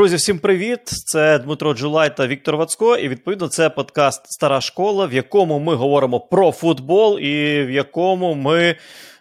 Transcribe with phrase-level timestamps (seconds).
[0.00, 0.80] Друзі, всім привіт!
[0.84, 2.96] Це Дмитро Джулай та Віктор Вацько.
[2.96, 8.34] І відповідно це подкаст Стара школа, в якому ми говоримо про футбол, і в якому
[8.34, 8.76] ми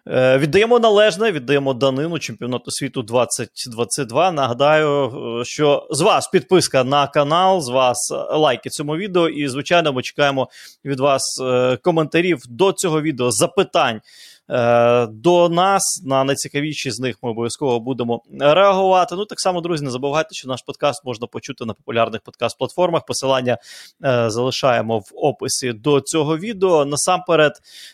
[0.07, 4.31] е, віддаємо належне, віддаємо данину чемпіонату світу 2022.
[4.31, 5.05] Нагадаю,
[5.41, 9.29] е, що з вас підписка на канал, з вас лайки цьому відео.
[9.29, 10.47] І, звичайно, ми чекаємо
[10.85, 14.01] від вас е, коментарів до цього відео, запитань.
[14.49, 19.15] Е, до нас на найцікавіші з них ми обов'язково будемо реагувати.
[19.15, 23.01] Ну так само, друзі, не забувайте, що наш подкаст можна почути на популярних подкаст-платформах.
[23.07, 23.57] Посилання
[24.05, 26.85] е, залишаємо в описі до цього відео.
[26.85, 27.51] Насамперед,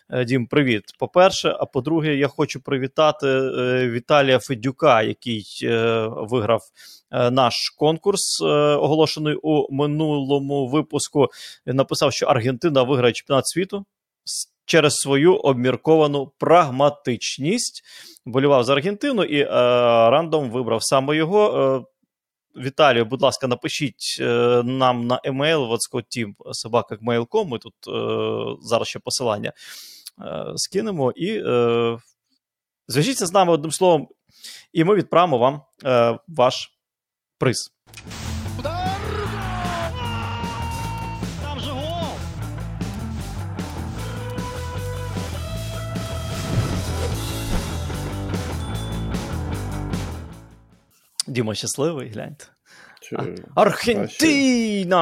[0.09, 0.83] е, Дім, привіт.
[0.99, 3.27] По-перше, а по-друге, я хочу привітати
[3.89, 5.45] Віталія Федюка, який
[6.09, 6.61] виграв.
[7.31, 11.27] Наш конкурс, оголошений у минулому випуску,
[11.65, 13.85] написав, що Аргентина виграє чемпіонат світу
[14.65, 17.81] через свою обмірковану прагматичність.
[18.25, 19.47] Болював за Аргентину і е,
[20.09, 21.59] рандом вибрав саме його.
[21.59, 21.91] Е,
[22.57, 24.25] Віталію, будь ласка, напишіть е,
[24.63, 29.53] нам на емейл вацкотім.собака.mail.com, Ми тут е, зараз ще посилання
[30.21, 31.97] е, скинемо і е,
[32.87, 34.07] зв'яжіться з нами одним словом,
[34.73, 36.71] і ми відправимо вам е, ваш
[37.37, 37.71] приз.
[51.35, 52.45] Діма щасливий, гляньте.
[53.55, 55.01] Аргентина!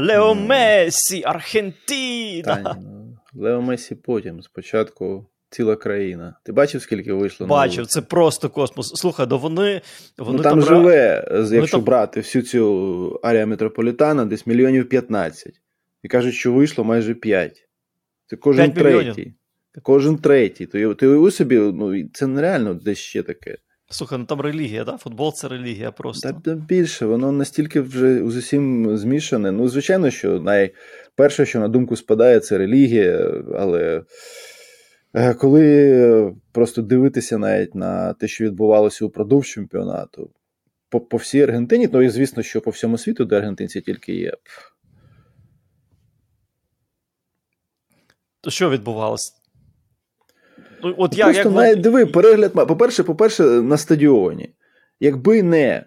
[0.00, 1.22] Лео Месі!
[1.26, 2.76] Аргентина!
[2.82, 4.42] Ну, Лео Месі потім.
[4.42, 6.38] Спочатку ціла країна.
[6.44, 7.46] Ти бачив, скільки вийшло?
[7.46, 8.88] Бачив, це просто космос.
[8.88, 9.80] Слухай, до вони.
[10.18, 11.84] вони ну, там, там живе, якщо там...
[11.84, 15.60] брати всю цю арія метрополітана, десь мільйонів 15.
[16.02, 17.68] І кажуть, що вийшло майже 5.
[18.26, 18.98] Це кожен 5 третій.
[18.98, 19.34] Мільйонів.
[19.82, 20.66] Кожен третій.
[20.66, 23.58] То ти собі, ну це нереально десь ще таке.
[23.90, 24.96] Слухай, ну там релігія, да?
[24.96, 26.40] Футбол це релігія просто.
[26.44, 29.52] Та більше, воно настільки вже з усім змішане.
[29.52, 34.02] Ну, звичайно, що найперше, що на думку спадає, це релігія, але
[35.14, 40.30] е, коли просто дивитися навіть на те, що відбувалося упродовж чемпіонату,
[40.88, 44.32] по по всій Аргентині, ну і звісно, що по всьому світу, де аргентинці тільки є.
[48.40, 49.37] То що відбувалося?
[50.84, 51.52] Ну, от я, Просто як...
[51.52, 52.52] навіть диви, перегляд.
[52.52, 54.54] По-перше, по-перше, на стадіоні.
[55.00, 55.84] Якби не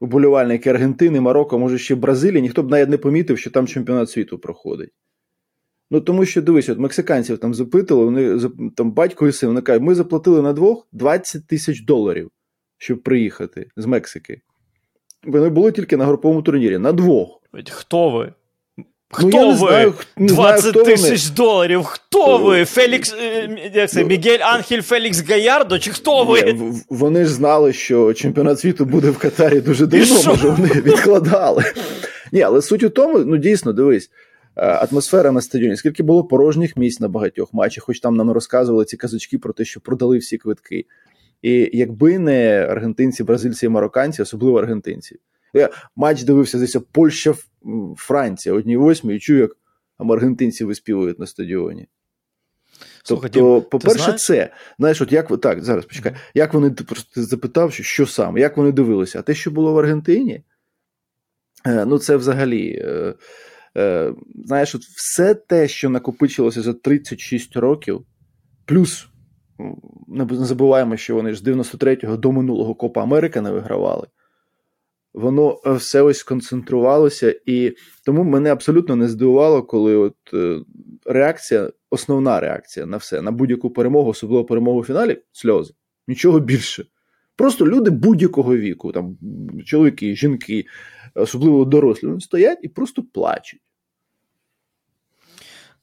[0.00, 4.38] вболівальники Аргентини, Марокко, може ще Бразилії, ніхто б навіть не помітив, що там чемпіонат світу
[4.38, 4.90] проходить.
[5.90, 8.40] Ну, тому що дивись, от мексиканців там запитали, вони
[8.76, 12.30] там батько і син, вони кажуть, ми заплатили на двох 20 тисяч доларів,
[12.78, 14.40] щоб приїхати з Мексики.
[15.24, 16.78] Вони були тільки на груповому турнірі.
[16.78, 17.40] На двох.
[17.70, 18.32] Хто ви?
[19.22, 19.56] Ну, Хто ну, ви?
[19.56, 21.84] Знаю, 20 тисяч доларів.
[21.84, 22.64] Хто ви?
[22.64, 25.78] Фелікс е, як це, ну, Мігель Анхель Фелікс Гаярдо?
[25.78, 26.56] Чи хто ви?
[26.90, 31.64] Вони ж знали, що чемпіонат світу буде в Катарі дуже давно, може вони відкладали.
[32.32, 34.10] Ні, але суть у тому, ну дійсно, дивись.
[34.56, 38.84] Е, атмосфера на стадіоні, скільки було порожніх місць на багатьох матчах, хоч там нам розказували
[38.84, 40.86] ці казочки про те, що продали всі квитки.
[41.42, 45.16] І якби не аргентинці, бразильці і марокканці, особливо аргентинці.
[45.54, 47.34] Я матч дивився десь Польща
[47.96, 49.56] Франція одній восьмій і чую, як
[49.98, 51.88] аргентинці виспівують на стадіоні.
[53.04, 54.22] Слухай, тобто, по-перше, знаєш?
[54.22, 54.52] це.
[54.78, 56.30] Знаєш, от як так, зараз почекай, mm-hmm.
[56.34, 59.18] як вони просто запитав, що, що саме, як вони дивилися?
[59.18, 60.42] А те, що було в Аргентині,
[61.66, 62.82] е, ну це взагалі.
[62.84, 63.14] Е,
[63.76, 64.14] е,
[64.44, 68.06] знаєш, от все те, що накопичилося за 36 років,
[68.64, 69.08] плюс
[70.08, 74.06] не забуваємо, що вони ж з 93-го до минулого Копа Америки не вигравали
[75.14, 80.60] воно е, все ось сконцентрувалося, і тому мене абсолютно не здивувало, коли от е,
[81.06, 85.74] реакція, основна реакція на все, на будь-яку перемогу, особливо перемогу в фіналі сльози.
[86.08, 86.86] Нічого більше.
[87.36, 89.18] Просто люди будь-якого віку, там
[89.64, 90.64] чоловіки, жінки,
[91.14, 93.60] особливо дорослі, вони стоять і просто плачуть.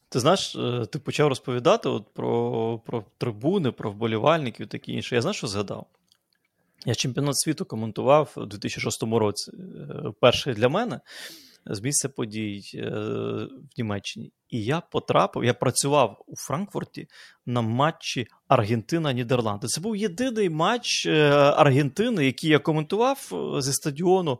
[0.09, 5.15] Ти знаєш, е, ти почав розповідати от про про трибуни, про вболівальників таке інше.
[5.15, 5.87] Я знаєш, що згадав?
[6.85, 9.51] Я чемпіонат світу коментував у 2006 році.
[9.53, 10.99] Е, перший для мене
[11.65, 14.31] з місця подій е, в Німеччині.
[14.49, 17.07] І я потрапив, я працював у Франкфурті
[17.45, 19.67] на матчі Аргентина-Нідерланди.
[19.67, 23.29] Це був єдиний матч е, Аргентини, який я коментував
[23.59, 24.39] зі стадіону.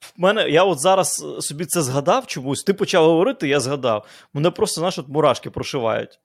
[0.00, 2.62] В мене, Я от зараз собі це згадав чомусь.
[2.62, 4.06] Ти почав говорити, я згадав.
[4.32, 6.20] Мене просто знаєш, от мурашки прошивають.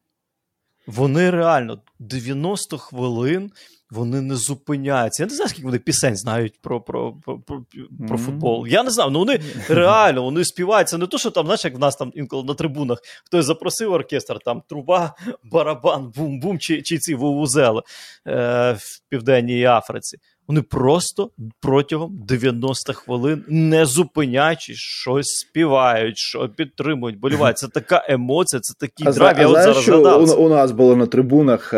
[0.88, 3.52] Вони реально 90 хвилин
[3.92, 5.24] вони не зупиняються.
[5.24, 7.66] Я не знаю, скільки вони пісень знають про про, про, про,
[8.08, 8.68] про футбол.
[8.68, 9.40] Я не знаю, ну вони
[9.70, 10.98] реально вони співаються.
[10.98, 14.40] Не то, що там, знаєш, як в нас там інколи на трибунах хтось запросив оркестр,
[14.46, 17.82] там труба, барабан, бум-бум, чи чи ці вувузели
[18.28, 20.18] е, в Південній Африці.
[20.48, 21.30] Вони просто
[21.62, 27.58] протягом 90 хвилин, не зупиняючись, щось співають, що підтримують, болівають.
[27.58, 29.40] Це така емоція, це такий драйв.
[29.40, 30.20] Я от зараз що.
[30.20, 31.78] У, у нас було на трибунах а,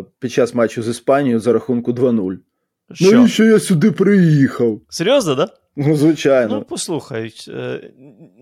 [0.00, 2.36] е, під час матчу з Іспанією за рахунку 2-0.
[2.92, 3.12] Що?
[3.12, 4.80] Навіщо я сюди приїхав?
[4.88, 5.48] Серйозно, так?
[5.48, 5.54] Да?
[5.76, 6.54] Ну, звичайно.
[6.54, 7.34] Ну, послухай.
[7.48, 7.90] Е,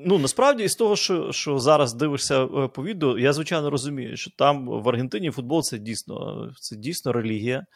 [0.07, 4.31] ну, насправді, з того, що що зараз дивишся е, по відео, я звичайно розумію, що
[4.39, 7.67] там в Аргентині футбол це дійсно це дійсно релігія.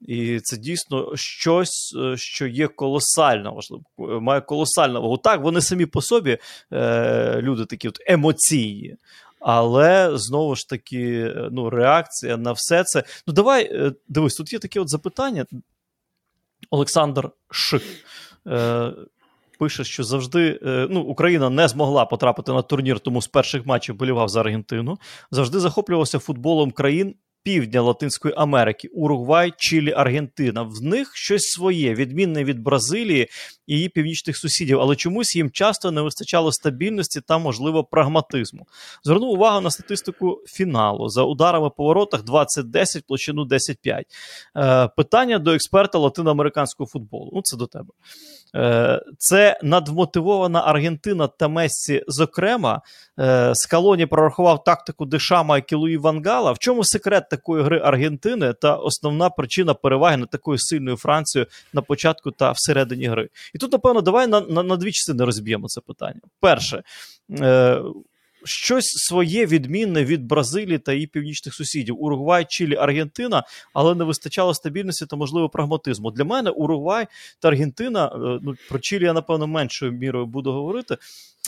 [0.00, 3.84] І це дійсно щось, е, що є колосально важливо,
[4.20, 5.16] має колосальну вагу.
[5.16, 6.38] Так, вони самі по собі
[6.72, 8.96] е, люди такі от емоційні.
[9.40, 13.04] Але знову ж таки, ну, реакція на все це.
[13.26, 15.46] Ну, давай дивись, тут є таке от запитання.
[16.70, 17.82] Олександр Шик
[18.46, 18.92] е,
[19.58, 23.94] пише, що завжди е, ну, Україна не змогла потрапити на турнір, тому з перших матчів
[23.94, 24.98] болівав за Аргентину.
[25.30, 27.14] Завжди захоплювався футболом країн
[27.48, 30.62] півдня Латинської Америки, Уругвай, Чилі, Аргентина.
[30.62, 33.28] В них щось своє, відмінне від Бразилії
[33.66, 38.66] і її північних сусідів, але чомусь їм часто не вистачало стабільності та, можливо, прагматизму.
[39.04, 44.02] Звернув увагу на статистику фіналу за ударами по воротах 20-10, площину 10-5.
[44.56, 47.30] Е, Питання до експерта латиноамериканського футболу.
[47.34, 47.88] Ну, це до тебе.
[48.56, 52.80] Е, Це надвмотивована Аргентина та Мессі, зокрема,
[53.20, 56.52] е, Скалоні прорахував тактику Дешама і Кілуї Вангала.
[56.52, 61.82] В чому секрет такої гри Аргентини та основна причина переваги над такою сильною Францією на
[61.82, 63.28] початку та всередині гри?
[63.54, 66.20] І тут, напевно, давай на на, на дві частини розб'ємо це питання.
[66.40, 66.82] Перше,
[67.40, 67.82] е,
[68.48, 73.42] щось своє відмінне від Бразилії та її північних сусідів: Уругвай, Чилі, Аргентина,
[73.74, 76.10] але не вистачало стабільності та, можливо, прагматизму.
[76.10, 77.06] Для мене Уругвай
[77.40, 80.96] та Аргентина, е, ну про Чилі я напевно меншою мірою буду говорити.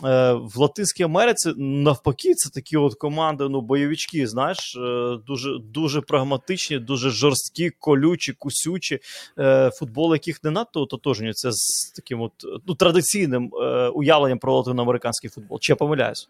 [0.04, 6.00] Е, в Латинській Америці навпаки, це такі от команди, ну, бойовички, знаєш, е, дуже дуже
[6.00, 8.98] прагматичні, дуже жорсткі, колючі, кусючі,
[9.78, 12.32] футбол, яких не надто ототожнюється з таким от
[12.66, 13.50] ну, традиційним
[13.94, 15.58] уявленням про латиноамериканський футбол.
[15.60, 16.28] Чи я помиляюсь?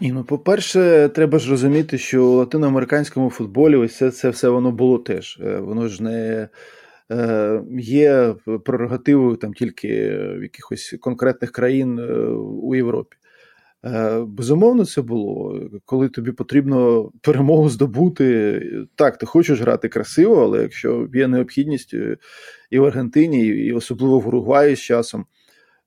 [0.00, 4.72] Ні, ну по-перше, треба ж розуміти, що у латиноамериканському футболі ось це, це все воно
[4.72, 5.38] було теж.
[5.44, 6.48] Е, воно ж не
[7.12, 8.34] е, є
[8.64, 12.02] прерогативою там тільки в якихось конкретних країн е,
[12.62, 13.16] у Європі.
[13.84, 15.60] Е, безумовно, це було.
[15.84, 18.62] Коли тобі потрібно перемогу здобути.
[18.94, 22.16] Так, ти хочеш грати красиво, але якщо є необхідність е,
[22.70, 25.26] і в Аргентині, і особливо в Уругваї з часом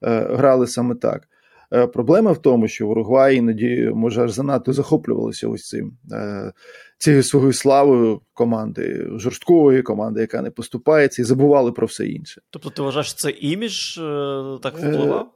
[0.04, 1.28] е, грали саме так.
[1.74, 6.52] Е, проблема в тому, що в Уругваї іноді може аж занадто захоплювалися ось цим е,
[6.98, 12.42] цією своєю славою команди, жорсткої команди, яка не поступається, і забували про все інше.
[12.50, 15.32] Тобто, ти вважаєш, що це імідж е, так впливав?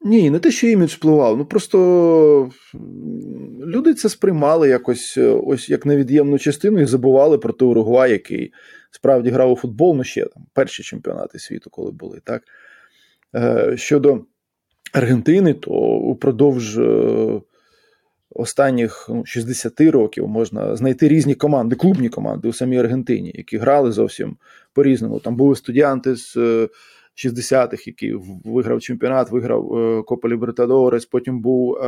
[0.00, 1.38] Ні, не те, що імідж впливав.
[1.38, 2.50] Ну просто
[3.66, 8.52] люди це сприймали якось ось як невід'ємну частину і забували про той Уругвай, який
[8.90, 12.20] справді грав у футбол, ну ще там перші чемпіонати світу, коли були.
[12.24, 12.42] так.
[13.78, 14.24] Щодо
[14.92, 17.40] Аргентини, то упродовж е,
[18.30, 23.92] останніх 60 ну, років можна знайти різні команди, клубні команди у самій Аргентині, які грали
[23.92, 24.36] зовсім
[24.72, 25.20] по-різному.
[25.20, 26.36] Там були студіанти з
[27.16, 28.14] 60-х, е, який
[28.44, 31.78] виграв чемпіонат, виграв е, Копа Лібертадорес, потім був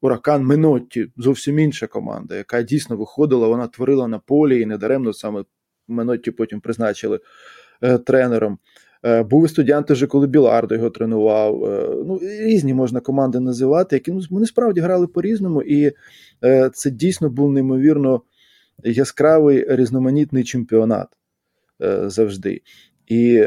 [0.00, 5.44] Уракан Менотті, зовсім інша команда, яка дійсно виходила, вона творила на полі і недаремно саме
[5.88, 7.20] Менотті потім призначили
[8.06, 8.52] тренером.
[8.52, 8.85] Е, був
[9.44, 11.64] і студент вже, коли Білардо його тренував.
[11.64, 15.92] Е, ну, Різні можна команди називати, які ну, вони справді грали по-різному, і
[16.44, 18.22] е, це дійсно був неймовірно
[18.84, 21.08] яскравий різноманітний чемпіонат
[22.06, 22.62] завжди.
[23.06, 23.46] І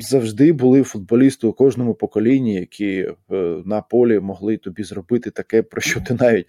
[0.00, 3.08] завжди були футболісти у кожному поколінні, які
[3.64, 6.46] на полі могли тобі зробити таке, про що ти навіть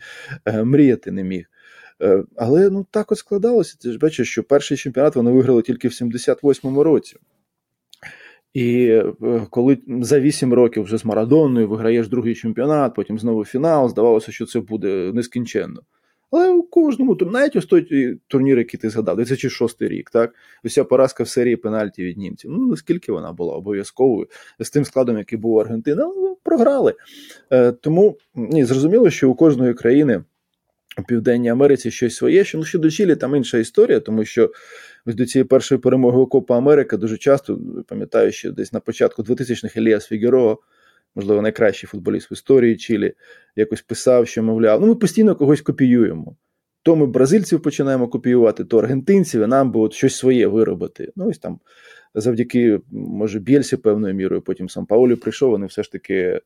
[0.64, 1.46] мріяти не міг.
[2.36, 3.78] Але ну так от складалося.
[3.82, 7.18] Ти ж бачиш, що перший чемпіонат вони виграли тільки в 78-му році.
[8.54, 9.14] І е,
[9.50, 14.46] коли за 8 років вже з Марадоною виграєш другий чемпіонат, потім знову фінал, здавалося, що
[14.46, 15.82] це буде нескінченно.
[16.32, 20.34] Але у кожному навіть ось той турнір, який ти згадав, 2006 рік, так?
[20.64, 22.52] Уся поразка в серії пенальті від німців.
[22.52, 24.28] Ну, наскільки вона була обов'язковою
[24.60, 26.94] з тим складом, який був у Аргентини, але програли.
[27.52, 30.24] Е, Тому ні, зрозуміло, що у кожної країни
[31.00, 32.44] у Південній Америці щось своє.
[32.44, 34.52] Що ну, щодо Чилі, там інша історія, тому що
[35.06, 39.78] до цієї першої перемоги у Копа Америка дуже часто, пам'ятаю, що десь на початку 2000-х
[39.78, 40.60] Еліас Фігеро,
[41.16, 43.14] можливо, найкращий футболіст в історії Чилі,
[43.56, 46.36] якось писав, що, мовляв, ну ми постійно когось копіюємо.
[46.84, 51.12] То ми бразильців починаємо копіювати, то аргентинців, і нам би от щось своє виробити.
[51.16, 51.60] Ну, ось там
[52.16, 56.42] завдяки, може, Бєльсі певною мірою, потім сам Паулі прийшов, вони все ж таки.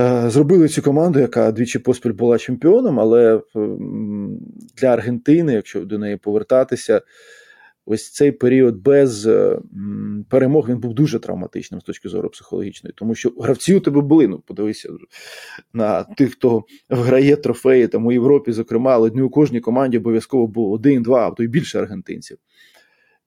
[0.00, 3.40] Е, зробили цю команду, яка двічі поспіль була чемпіоном, але
[4.76, 7.02] для Аргентини, якщо до неї повертатися,
[7.86, 9.58] ось цей період без е,
[10.28, 14.28] перемог він був дуже травматичним з точки зору психологічної, тому що гравці у тебе були.
[14.28, 14.88] Ну, подивися
[15.72, 20.70] на тих, хто виграє трофеї там у Європі, зокрема, але у кожній команді обов'язково було
[20.70, 22.38] один, два, а то й більше аргентинців.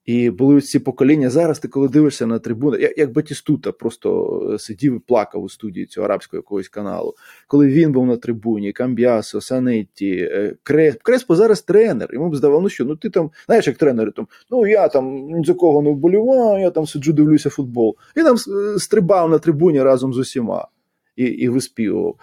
[0.09, 1.29] І були ці покоління.
[1.29, 5.49] Зараз ти, коли дивишся на трибуни, як як Батістута просто е, сидів і плакав у
[5.49, 7.15] студії цього арабського якогось каналу.
[7.47, 11.01] Коли він був на трибуні, Камбіасо, Санетті, е, Кресп.
[11.01, 12.09] Креспо зараз тренер.
[12.13, 15.15] Йому б здавав, ну що, ну ти там, знаєш, як тренери там, ну я там
[15.15, 17.95] ні за кого не вболіваю, я там сиджу, дивлюся футбол.
[18.17, 20.67] Він там е, стрибав на трибуні разом з усіма
[21.15, 22.15] і і виспівував.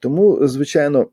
[0.00, 1.06] Тому, звичайно.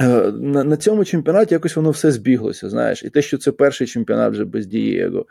[0.00, 2.70] Е, на на цьому чемпіонаті якось воно все збіглося.
[2.70, 5.26] Знаєш, і те, що це перший чемпіонат вже без Дієго,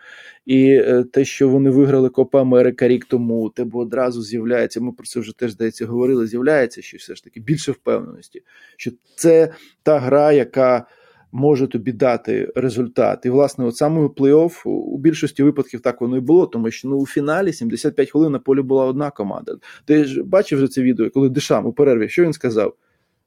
[0.45, 4.81] і е, те, що вони виграли Копа Америка рік тому, тебе одразу з'являється.
[4.81, 6.27] Ми про це вже теж здається говорили.
[6.27, 8.43] З'являється що все ж таки більше впевненості,
[8.77, 9.53] що це
[9.83, 10.85] та гра, яка
[11.31, 13.25] може тобі дати результат.
[13.25, 16.97] І, власне, от саме плей-офф у більшості випадків так воно і було, тому що ну
[16.97, 19.55] у фіналі 75 хвилин на полі була одна команда.
[19.85, 22.73] Ти ж бачив вже це відео, коли Дешам у перерві, що він сказав?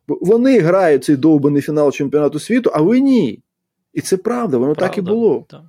[0.08, 3.42] Вони грають цей довбаний фінал чемпіонату світу, а ви ні.
[3.94, 5.44] І це правда, воно правда, так і було.
[5.48, 5.60] Так.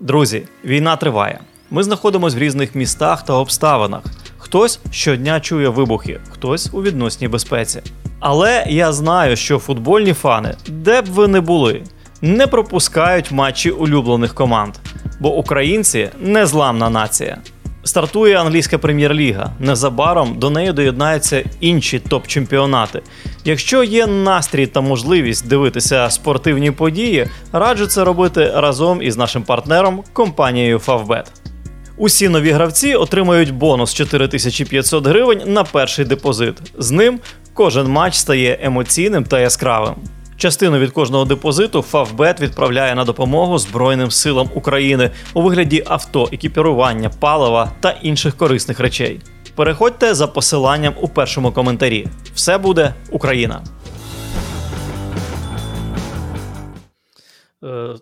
[0.00, 1.40] Друзі, війна триває.
[1.70, 4.02] Ми знаходимося в різних містах та обставинах.
[4.38, 7.82] Хтось щодня чує вибухи, хтось у відносній безпеці.
[8.20, 11.82] Але я знаю, що футбольні фани, де б ви не були,
[12.22, 14.74] не пропускають матчі улюблених команд,
[15.20, 17.38] бо українці незламна нація.
[17.84, 19.52] Стартує англійська прем'єр-ліга.
[19.58, 23.00] Незабаром до неї доєднаються інші топ-чемпіонати.
[23.44, 30.02] Якщо є настрій та можливість дивитися спортивні події, раджу це робити разом із нашим партнером
[30.12, 31.24] компанією Favbet.
[31.96, 36.54] Усі нові гравці отримають бонус 4500 гривень на перший депозит.
[36.78, 37.20] З ним
[37.54, 39.94] кожен матч стає емоційним та яскравим.
[40.36, 47.10] Частину від кожного депозиту Фавбет відправляє на допомогу Збройним силам України у вигляді авто, екіпірування,
[47.20, 49.20] палива та інших корисних речей.
[49.54, 52.06] Переходьте за посиланням у першому коментарі.
[52.34, 53.64] Все буде Україна.
[57.64, 57.94] Е,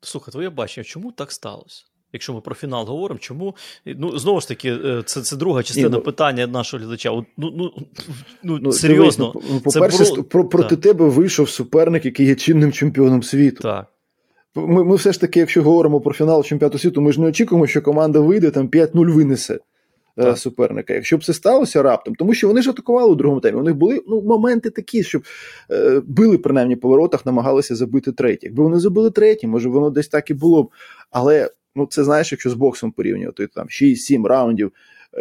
[0.00, 1.84] Слухай, твоє бачення, чому так сталося?
[2.12, 3.54] Якщо ми про фінал говоримо, чому
[3.86, 7.10] ну знову ж таки, е, це це друга частина Ні, ну, питання нашого глядача.
[7.10, 7.72] Ну ну,
[8.42, 10.80] ну, ну серйозно, дивись, ну, по-перше, це про, проти так.
[10.80, 13.62] тебе вийшов суперник, який є чинним чемпіоном світу.
[13.62, 13.86] Так.
[14.54, 17.66] Ми ми все ж таки, якщо говоримо про фінал чемпіонату світу, ми ж не очікуємо,
[17.66, 19.58] що команда вийде там 5-0 винесе е,
[20.16, 20.38] так.
[20.38, 20.94] суперника.
[20.94, 23.58] Якщо б це сталося раптом, тому що вони ж атакували у другому темі.
[23.58, 25.22] У них були ну, моменти такі, щоб
[25.70, 28.46] е, били принаймні по воротах, намагалися забити третій.
[28.46, 30.70] Якби вони забили третій, може воно десь так і було б.
[31.10, 34.72] Але Ну, це знаєш, якщо з боксом порівнювати там 6-7 раундів,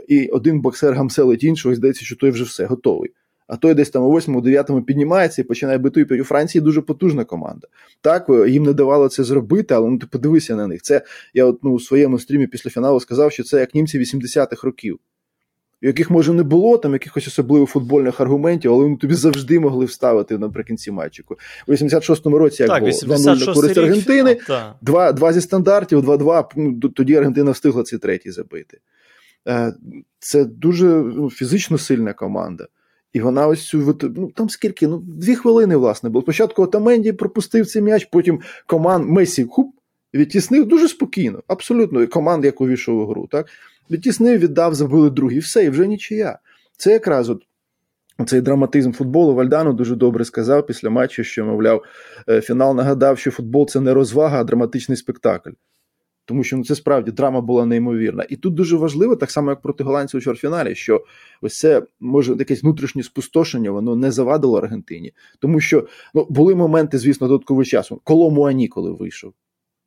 [0.07, 3.11] і один боксер гамселить іншого, і здається, що той вже все готовий.
[3.47, 7.67] А той десь там у 8-9 піднімається і починає бити У Франції дуже потужна команда.
[8.01, 10.81] Так, їм не давало це зробити, але ну ти подивися на них.
[10.81, 11.01] Це
[11.33, 14.99] я от ну, у своєму стрімі після фіналу сказав, що це як німці 80-х років
[15.81, 20.37] яких може не було там якихось особливих футбольних аргументів, але вони тобі завжди могли вставити
[20.37, 21.37] наприкінці матчику.
[21.67, 24.37] У 86-му році як так, було 2-0 на користь Аргентини,
[24.81, 28.77] два, два зі стандартів, 2-2, ну, Тоді Аргентина встигла цей третій забити.
[29.47, 29.73] Е,
[30.19, 32.67] це дуже ну, фізично сильна команда.
[33.13, 34.87] І вона ось цю ну там скільки?
[34.87, 36.23] Ну, дві хвилини, власне, було.
[36.23, 39.75] Спочатку Отаменді пропустив цей м'яч, потім команд Месі хуп,
[40.13, 43.27] відтіснив дуже спокійно, абсолютно команд, як увійшов у гру.
[43.31, 43.47] так?
[43.91, 45.39] Відтіснив, віддав, забили другий.
[45.39, 46.39] Все, і вже нічия.
[46.77, 47.43] Це якраз от
[48.25, 51.83] цей драматизм футболу Вальдано дуже добре сказав після матчу, що, мовляв,
[52.29, 55.51] е, фінал нагадав, що футбол це не розвага, а драматичний спектакль.
[56.25, 58.25] Тому що ну, це справді драма була неймовірна.
[58.29, 61.03] І тут дуже важливо, так само як проти голландців у чвертьфіналі, що
[61.41, 65.13] ось це може якесь внутрішнє спустошення, воно не завадило Аргентині.
[65.39, 68.01] Тому що ну, були моменти, звісно, додаткового часу.
[68.03, 69.33] Коло Муані, коли вийшов.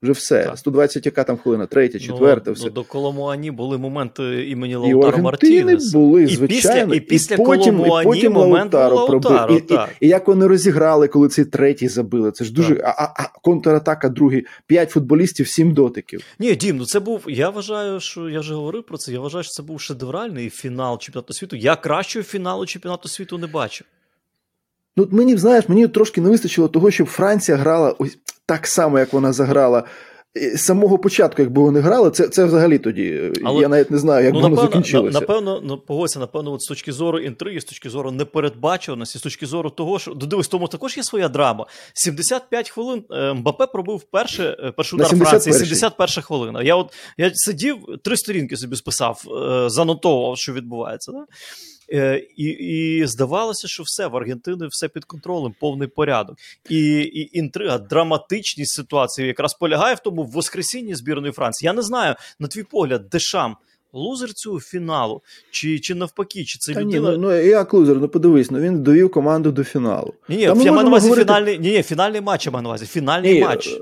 [0.02, 0.44] Вже все.
[0.44, 0.58] Так.
[0.58, 2.50] 120 яка там хвилина, третя, ну, четверта.
[2.50, 2.64] Ну, все.
[2.64, 5.98] Ну, до Коломуані були моменти імені Лаутаро Мартінеса.
[5.98, 6.94] були, звичайно.
[6.94, 9.62] І після, і після потім, і потім момент Лаутаро пробив.
[9.70, 12.32] І, і, і, як вони розіграли, коли цей третій забили.
[12.32, 12.82] Це ж дуже.
[12.84, 14.46] А, а, а контратака другий.
[14.66, 16.24] П'ять футболістів, сім дотиків.
[16.38, 17.24] Ні, Дім, ну це був.
[17.28, 19.12] Я вважаю, що я вже говорив про це.
[19.12, 21.56] Я вважаю, що це був шедевральний фінал чемпіонату світу.
[21.56, 23.86] Я кращого фіналу чемпіонату світу не бачив.
[24.96, 28.18] Ну, мені знаєш, мені трошки не вистачило того, щоб Франція грала ось
[28.50, 29.84] так само, як вона заграла.
[30.54, 33.32] З самого початку, якби вони грали, це це взагалі тоді.
[33.44, 35.20] Але, я навіть не знаю, як ну, воно напевно, закінчилося.
[35.20, 39.46] Напевно, ну, погодься, напевно, от з точки зору інтриги, з точки зору непередбачуваності, з точки
[39.46, 41.66] зору того, що дивись, тому також є своя драма.
[41.94, 46.62] 75 хвилин е, Мбапе пробив перше, е, першу удар Франції, 71 хвилина.
[46.62, 51.12] Я от я сидів, три сторінки собі списав, е, занотовував, що відбувається.
[51.12, 51.24] Да?
[51.92, 56.36] Е, І і здавалося, що все в Аргентини все під контролем, повний порядок.
[56.68, 61.66] І і інтрига, драматичність ситуації якраз полягає в тому в воскресінні збірної Франції.
[61.66, 63.56] Я не знаю, на твій погляд, Дешам
[63.92, 67.10] лузер цього фіналу, чи чи навпаки, чи це Та людина.
[67.10, 70.14] Ні, ну, ну як лузер, ну подивись, ну він довів команду до фіналу.
[70.28, 71.26] Ні, ні, я маю на увазі говорити...
[71.26, 72.86] фінальний ні, ні, фінальний матч я маю на увазі.
[72.86, 73.80] Фінальний ні, матч.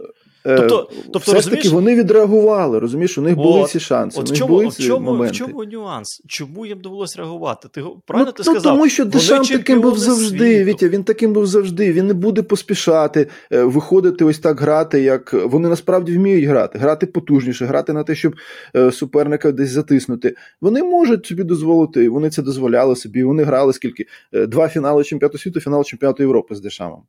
[0.49, 1.65] Е, тобто, тобто Все розумієш?
[1.65, 4.21] ж таки вони відреагували, розумієш, у них були ці шанси.
[4.21, 5.33] От них чому, були ці в чому, моменти.
[5.33, 6.23] в чому нюанс?
[6.27, 7.69] Чому їм довелося реагувати?
[7.69, 8.63] Ти правильно ну, ти сказав?
[8.63, 10.57] Тому що Дешам таким був завжди.
[10.57, 10.65] Світу.
[10.65, 11.93] Вітя, він таким був завжди.
[11.93, 17.07] Він не буде поспішати, е, виходити ось так грати, як вони насправді вміють грати, грати
[17.07, 18.35] потужніше, грати на те, щоб
[18.77, 20.35] е, суперника десь затиснути.
[20.61, 23.25] Вони можуть собі дозволити, вони це дозволяли собі.
[23.25, 24.07] Вони грали скільки?
[24.33, 27.03] Два фінали чемпіонату світу, фінал чемпіонату Європи з Дешамом.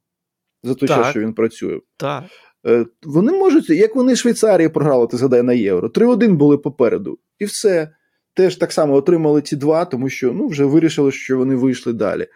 [0.63, 1.79] За той час, що він працює.
[1.97, 2.23] Так.
[2.67, 5.87] Е, вони можуть, як вони Швейцарії програли, ти згадай на євро.
[5.87, 7.19] 3-1 були попереду.
[7.39, 7.89] І все.
[8.33, 12.27] Теж так само отримали ці два, тому що ну, вже вирішили, що вони вийшли далі.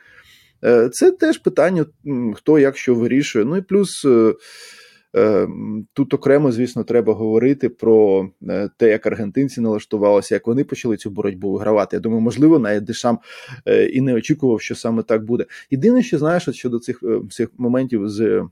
[0.63, 1.85] Е, це теж питання,
[2.35, 3.45] хто як що вирішує.
[3.45, 5.47] Ну і плюс е,
[5.93, 8.29] тут окремо, звісно, треба говорити про
[8.77, 11.95] те, як аргентинці налаштувалися, як вони почали цю боротьбу вигравати.
[11.95, 13.19] Я думаю, можливо, навіть Дешам
[13.93, 15.45] і не очікував, що саме так буде.
[15.71, 18.43] Єдине, що знаєш, щодо цих цих моментів з.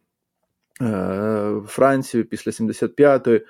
[0.82, 3.42] Е, Францію після 75-ї.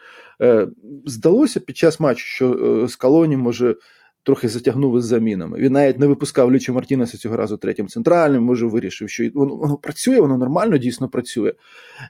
[0.42, 0.68] Е,
[1.06, 3.76] здалося під час матчу, що е, Скалоні може
[4.24, 5.58] трохи затягнув із замінами.
[5.58, 9.78] Він навіть не випускав Лічо Мартінеса цього разу третім центральним, може вирішив, що воно, воно
[9.78, 11.54] працює, воно нормально дійсно працює,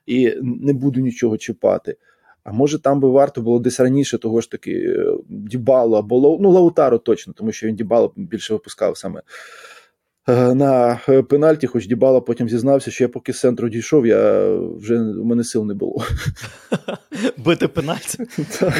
[0.05, 1.97] і не буду нічого чіпати.
[2.43, 4.95] А може там би варто було десь раніше того ж таки
[5.29, 9.25] Дібало або ну, Лаутаро точно, тому що він Дібало більше випускав саме Е,
[10.27, 14.99] на е, пенальті, хоч Дібала потім зізнався, що я поки з центру дійшов, я вже
[14.99, 16.03] у мене сил не було.
[17.37, 18.17] Бити пенальті?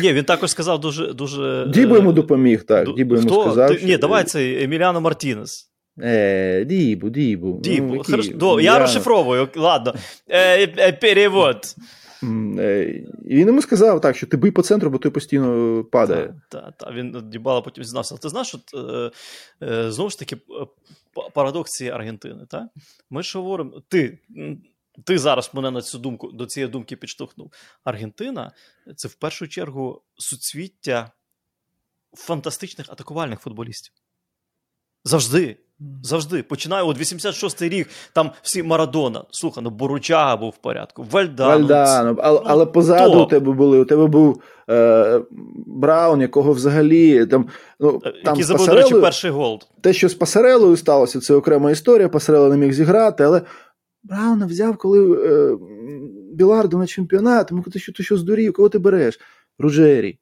[0.01, 1.13] Ні, він також сказав дуже.
[1.13, 1.67] дуже...
[1.73, 2.95] Дібо йому допоміг, так.
[2.95, 3.77] Дібо йому сказав.
[3.83, 5.71] Ні, давай це Еміліано Мартінес.
[6.03, 7.61] Е, Дібу, Дібу.
[7.65, 8.31] Ну, Хорошо.
[8.33, 9.93] До, я розшифровую, ладно.
[10.29, 11.75] Е, е, перевод.
[12.23, 16.27] Він йому сказав так, що ти бий по центру, бо той постійно падає.
[16.49, 16.91] Так, так, та.
[16.91, 18.17] він Дібала потім зізнався.
[18.17, 19.11] Ти знаєш, от, е,
[19.63, 20.37] е, знову ж таки,
[21.33, 22.45] парадокс цієї Аргентини.
[22.49, 22.63] Так?
[23.09, 24.19] Ми ж говоримо, ти
[25.05, 27.51] ти зараз мене на цю думку, до цієї думки підштовхнув.
[27.83, 28.51] Аргентина
[28.95, 31.11] це в першу чергу суцвіття
[32.13, 33.93] фантастичних атакувальних футболістів.
[35.03, 35.57] Завжди.
[36.03, 36.43] Завжди.
[36.43, 39.23] Починаю от 86-й рік, там всі Марадона.
[39.31, 41.05] Слухай, ну Боручага був в порядку.
[41.11, 41.49] Вальдано.
[41.49, 42.15] Вальдано.
[42.21, 43.23] Але, ну, але позаду то.
[43.23, 43.79] у тебе були.
[43.79, 45.21] У тебе був е,
[45.65, 47.47] Браун, якого взагалі там.
[47.79, 49.61] ну, е, там Який забув, до речі, перший гол.
[49.81, 52.09] Те, що з Пасарелою сталося, це окрема історія.
[52.09, 53.41] Пасарела не міг зіграти, але
[54.03, 55.57] Брауна взяв, коли е,
[56.33, 57.47] Білардо на чемпіонат.
[57.47, 59.19] Тому ти що ти що здурів, кого ти береш?
[59.59, 60.19] Руджері.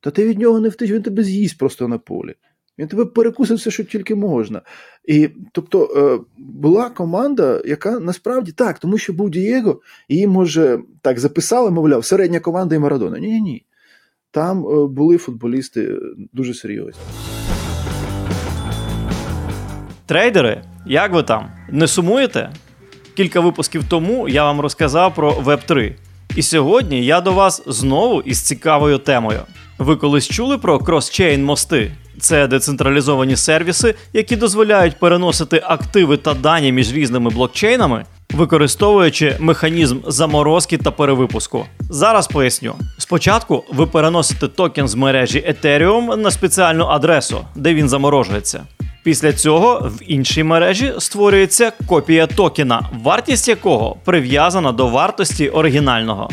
[0.00, 2.34] Та ти від нього не втич, він тебе з'їсть просто на полі.
[2.78, 4.62] Він тебе перекусив все, що тільки можна.
[5.04, 11.18] І тобто е, була команда, яка насправді так, тому що був Дієго, її, може, так
[11.18, 13.18] записали, мовляв, середня команда і Марадона.
[13.18, 13.64] Ні, ні, ні.
[14.30, 15.98] Там е, були футболісти
[16.32, 17.02] дуже серйозні.
[20.06, 21.50] Трейдери, як ви там?
[21.70, 22.50] Не сумуєте?
[23.16, 25.96] Кілька випусків тому я вам розказав про Web3.
[26.36, 29.40] І сьогодні я до вас знову із цікавою темою.
[29.78, 31.92] Ви колись чули про cross-chain мости?
[32.20, 40.78] Це децентралізовані сервіси, які дозволяють переносити активи та дані між різними блокчейнами, використовуючи механізм заморозки
[40.78, 41.66] та перевипуску.
[41.80, 42.74] Зараз поясню.
[42.98, 48.62] Спочатку ви переносите токен з мережі Ethereum на спеціальну адресу, де він заморожується.
[49.04, 56.30] Після цього в іншій мережі створюється копія токена, вартість якого прив'язана до вартості оригінального.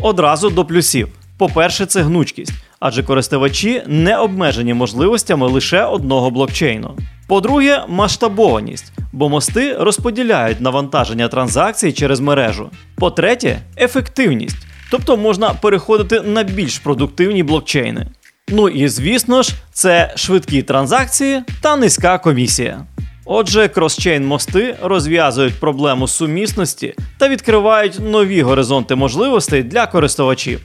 [0.00, 1.08] Одразу до плюсів.
[1.38, 6.96] По-перше, це гнучкість адже користувачі не обмежені можливостями лише одного блокчейну.
[7.28, 12.70] По-друге, масштабованість, бо мости розподіляють навантаження транзакцій через мережу.
[12.96, 14.56] По-третє, ефективність,
[14.90, 18.06] тобто можна переходити на більш продуктивні блокчейни.
[18.48, 22.86] Ну і звісно ж, це швидкі транзакції та низька комісія.
[23.24, 30.60] Отже, cross-chain мости розв'язують проблему сумісності та відкривають нові горизонти можливостей для користувачів.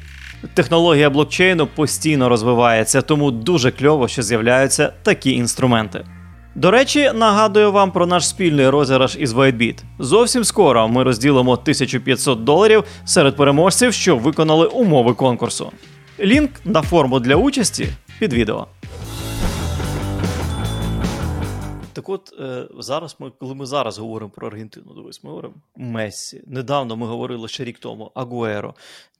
[0.54, 6.06] Технологія блокчейну постійно розвивається, тому дуже кльово, що з'являються такі інструменти.
[6.56, 9.84] До речі, нагадую вам про наш спільний розіграш із WhiteBit.
[10.00, 15.72] Зовсім скоро ми розділимо 1500 доларів серед переможців, що виконали умови конкурсу.
[16.20, 17.88] Лінк на форму для участі
[18.20, 18.68] під відео.
[21.94, 26.44] Так от е, зараз ми, коли ми зараз говоримо про Аргентину, дивись, ми говоримо Мессі.
[26.48, 28.76] Недавно ми говорили ще рік тому Агуеро,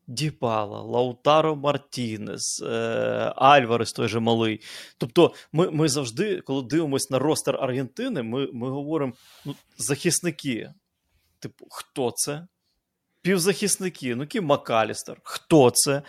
[0.08, 2.70] Діпала, Лаутаро Мартінес, е,
[3.36, 4.62] Альварес той же малий.
[4.98, 9.14] Тобто, ми ми завжди, коли дивимося на ростер Аргентини, ми ми говоримо
[9.46, 10.74] ну, захисники.
[11.40, 12.48] Типу, хто це?
[13.22, 16.02] Півзахисники, ну Кім Макалістер, хто це?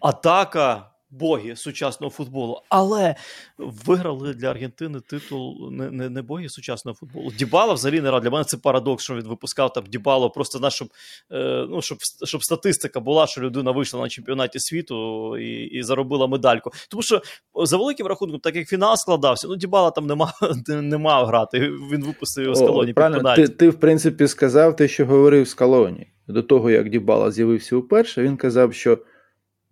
[0.00, 3.14] Атака боги сучасного футболу, але
[3.58, 7.32] виграли для Аргентини титул не не, не боги сучасного футболу.
[7.38, 8.22] Дібала взагалі не рад.
[8.22, 10.88] Для мене це парадокс, що він випускав там Дібало, просто на, щоб,
[11.32, 16.26] е, ну, щоб щоб статистика була, що людина вийшла на чемпіонаті світу і і заробила
[16.26, 16.70] медальку.
[16.90, 17.22] Тому що
[17.64, 20.32] за великим рахунком, так як фінал складався, ну Дібала там не мав,
[20.68, 21.60] не мав грати.
[21.92, 22.92] Він випустив його з колоні.
[22.92, 26.06] Правильно, ти, ти, в принципі, сказав те, що говорив з колоні.
[26.28, 28.98] До того, як Дібала з'явився вперше, він казав, що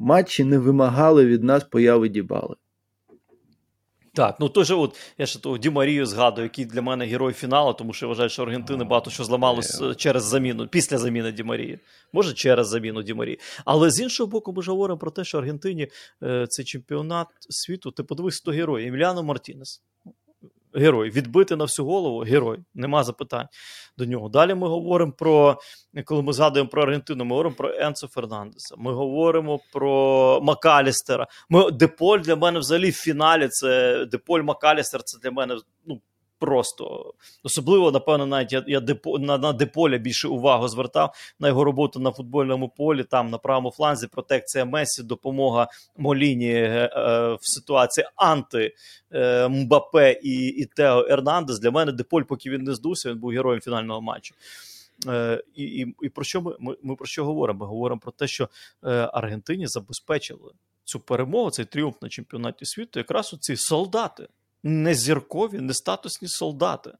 [0.03, 2.55] матчі не вимагали від нас появи Дібали.
[4.15, 7.33] Так, ну той же от я ще того Ді Марію згадую, який для мене герой
[7.33, 11.43] фіналу, тому що я вважаю, що Аргентини багато що зламалось через заміну, після заміни Ді
[11.43, 11.79] Марії.
[12.13, 13.39] Може, через заміну Ді Марії.
[13.65, 15.89] Але з іншого боку, ми ж говоримо про те, що Аргентині
[16.23, 19.83] е, цей чемпіонат світу, ти подивись, хто герой Еміліано Мартінес
[20.75, 21.11] герой.
[21.11, 22.59] Відбити на всю голову герой.
[22.75, 23.47] Нема запитань
[23.99, 24.29] до нього.
[24.29, 25.59] Далі ми говоримо про,
[26.05, 28.75] коли ми згадуємо про Аргентину, ми говоримо про Енцо Фернандеса.
[28.79, 31.27] Ми говоримо про Макалістера.
[31.49, 33.49] Ми, Деполь для мене взагалі в фіналі.
[33.49, 35.57] Це Деполь Макалістер це для мене
[35.87, 36.01] ну,
[36.43, 37.15] просто.
[37.43, 42.01] Особливо, напевно, навіть я я депо, на на Деполя більше увагу звертав на його роботу
[42.01, 48.07] на футбольному полі, там на правому фланзі, протекція Месі, допомога Моліні е, е, в ситуації
[48.17, 48.75] анти
[49.13, 51.59] е, Мбапе і і Тео Ернандес.
[51.61, 54.35] Для мене Деполь, поки він не здувся, він був героєм фінального матчу.
[55.09, 57.59] Е, і і, і про що ми, ми ми, про що говоримо?
[57.61, 58.49] Ми говоримо про те, що
[58.85, 60.53] е, Аргентині забезпечили
[60.85, 64.29] цю перемогу, цей тріумф на чемпіонаті світу, якраз оці солдати
[64.63, 66.91] не зіркові, не статусні солдати.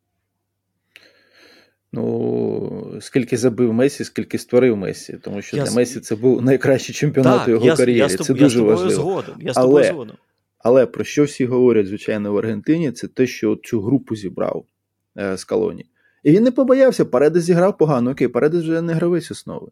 [1.93, 5.19] Ну, скільки забив Месі, скільки створив Месі.
[5.23, 7.99] Тому що я для Месі це був найкращий чемпіонат так, його я, кар'єрі.
[7.99, 8.93] Я, це дуже я важливо.
[8.93, 10.17] Згоден, я з тобою згоден.
[10.59, 14.65] Але про що всі говорять, звичайно, в Аргентині, це те, що цю групу зібрав
[15.19, 15.89] е, з колонії.
[16.23, 18.11] І він не побоявся, Паредес зіграв погано.
[18.11, 19.69] Окей, Паредес вже не гравець основи.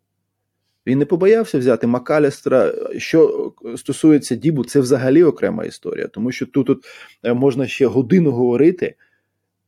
[0.87, 2.75] Він не побоявся взяти Макалістра.
[2.97, 6.85] Що стосується Дібу, це взагалі окрема історія, тому що тут, тут
[7.23, 8.95] е, можна ще годину говорити,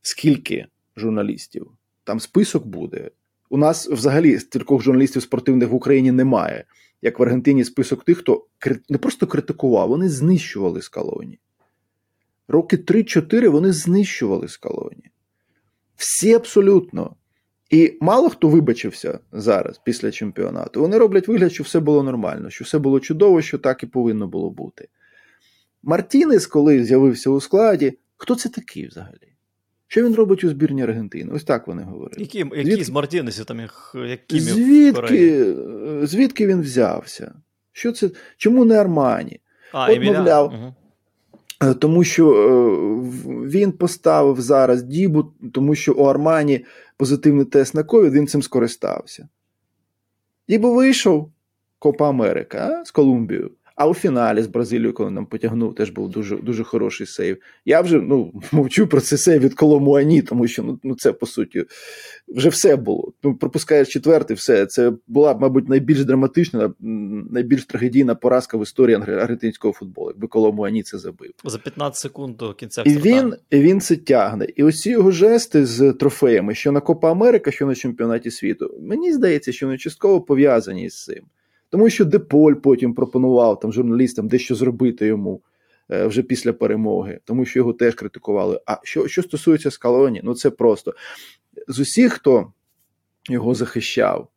[0.03, 1.71] скільки журналістів.
[2.05, 3.11] Там список буде.
[3.51, 6.65] У нас взагалі стількох журналістів спортивних в Україні немає.
[7.03, 8.47] Як в Аргентині список тих, хто
[8.89, 11.39] не просто критикував, вони знищували скалоні.
[12.49, 15.11] Роки 3-4 вони знищували скалоні.
[15.97, 17.17] Всі абсолютно.
[17.73, 20.81] І мало хто вибачився зараз після чемпіонату.
[20.81, 24.27] Вони роблять вигляд, що все було нормально, що все було чудово, що так і повинно
[24.27, 24.89] було бути.
[25.83, 29.33] Мартінес, коли з'явився у складі, хто це такий взагалі?
[29.87, 31.33] Що він робить у збірні Аргентини?
[31.33, 32.19] Ось так вони говорять.
[32.19, 32.85] Які, які Звід...
[32.85, 35.55] з Мартінесів там їх які звідки,
[36.03, 37.35] звідки він взявся?
[37.73, 38.11] Що це?
[38.37, 39.41] Чому не Армані?
[39.73, 40.75] А, От, мовляв, угу.
[41.63, 42.53] Е, тому що е,
[43.49, 46.65] він поставив зараз Дібу, тому що у Армані
[47.03, 49.29] позитивний тест на ковід, він цим скористався.
[50.49, 51.33] Дібу вийшов
[51.79, 53.51] Копа Америка з Колумбією.
[53.77, 57.37] А у фіналі з Бразилією, коли нам потягнув, теж був дуже дуже хороший сейв.
[57.65, 61.27] Я вже ну, мовчу про цей сейв від Коломуані, тому що ну, ну це по
[61.27, 61.65] суті
[62.29, 63.13] вже все було.
[63.23, 64.67] Ну, Пропускаєш четвертий, все.
[64.67, 66.73] Це була, мабуть, найбільш драматична,
[67.31, 71.31] найбільш трагедійна поразка в історії аргентинського футболу, якби Коломуані це забив.
[71.45, 74.47] За 15 секунд до кінця І він, і він це тягне.
[74.57, 79.13] І ці його жести з трофеями, що на Копа Америка, що на чемпіонаті світу, мені
[79.13, 81.25] здається, що вони частково пов'язані з цим.
[81.73, 85.43] Тому що Деполь потім пропонував там журналістам дещо зробити йому
[85.91, 88.61] е, вже після перемоги, тому що його теж критикували.
[88.67, 90.95] А що що стосується Скалоні, ну це просто
[91.69, 92.53] з усіх, хто
[93.29, 94.29] його захищав,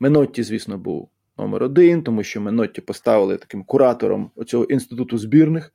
[0.00, 5.72] Менотті, звісно, був номер один, тому що Менотті поставили таким куратором цього інституту збірних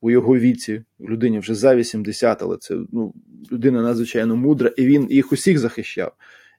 [0.00, 0.84] у його віці.
[1.00, 3.14] Людині вже за 80, але це ну,
[3.52, 6.12] людина надзвичайно мудра, і він їх усіх захищав: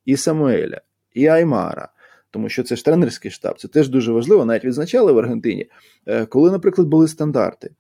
[0.06, 0.82] і Самуеля,
[1.14, 1.90] і Аймара
[2.32, 4.46] тому що це ж тренерський штаб, це теж дуже важливо.
[4.46, 5.70] Навіть відзначали в Аргентині,
[6.06, 7.72] е, коли, наприклад, були стандарти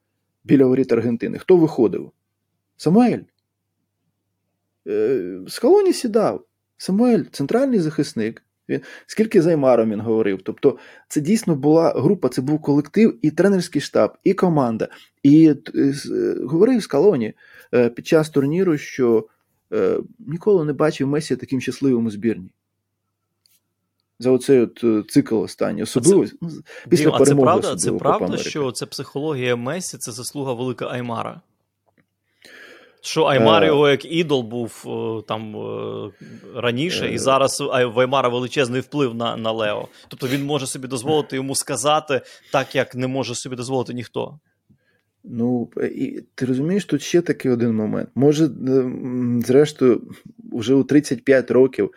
[0.43, 1.37] біля воріт Аргентини.
[1.37, 2.11] Хто виходив?
[2.77, 3.19] Самуель.
[4.87, 6.45] Е, з колоні сідав.
[6.77, 8.41] Самуель, центральний захисник.
[8.69, 10.41] Він, Скільки з Аймаром він говорив.
[10.43, 10.77] Тобто,
[11.07, 14.87] це дійсно була група, це був колектив, і тренерський штаб, і команда.
[15.23, 15.93] І е,
[16.45, 17.33] говорив з колоні
[17.95, 19.27] під час турніру, що
[20.19, 22.51] ніколи не бачив Месі таким щасливим у збірні
[24.19, 25.83] за оцей от е, цикл останній.
[25.83, 26.33] Особливо це,
[26.89, 27.61] після а перемоги.
[27.61, 31.41] Це правда, це правда що це психологія Месі, це заслуга велика Аймара.
[33.01, 33.67] Що Аймар е...
[33.67, 34.83] його як ідол був
[35.27, 35.55] там
[36.55, 37.59] раніше, і зараз
[37.95, 39.87] в Аймара величезний вплив на на Лео.
[40.07, 44.39] Тобто він може собі дозволити йому сказати так, як не може собі дозволити ніхто.
[45.23, 48.09] Ну, і ти розумієш, тут ще такий один момент.
[48.15, 48.49] Може,
[49.45, 50.01] зрештою,
[50.53, 51.91] вже у 35 років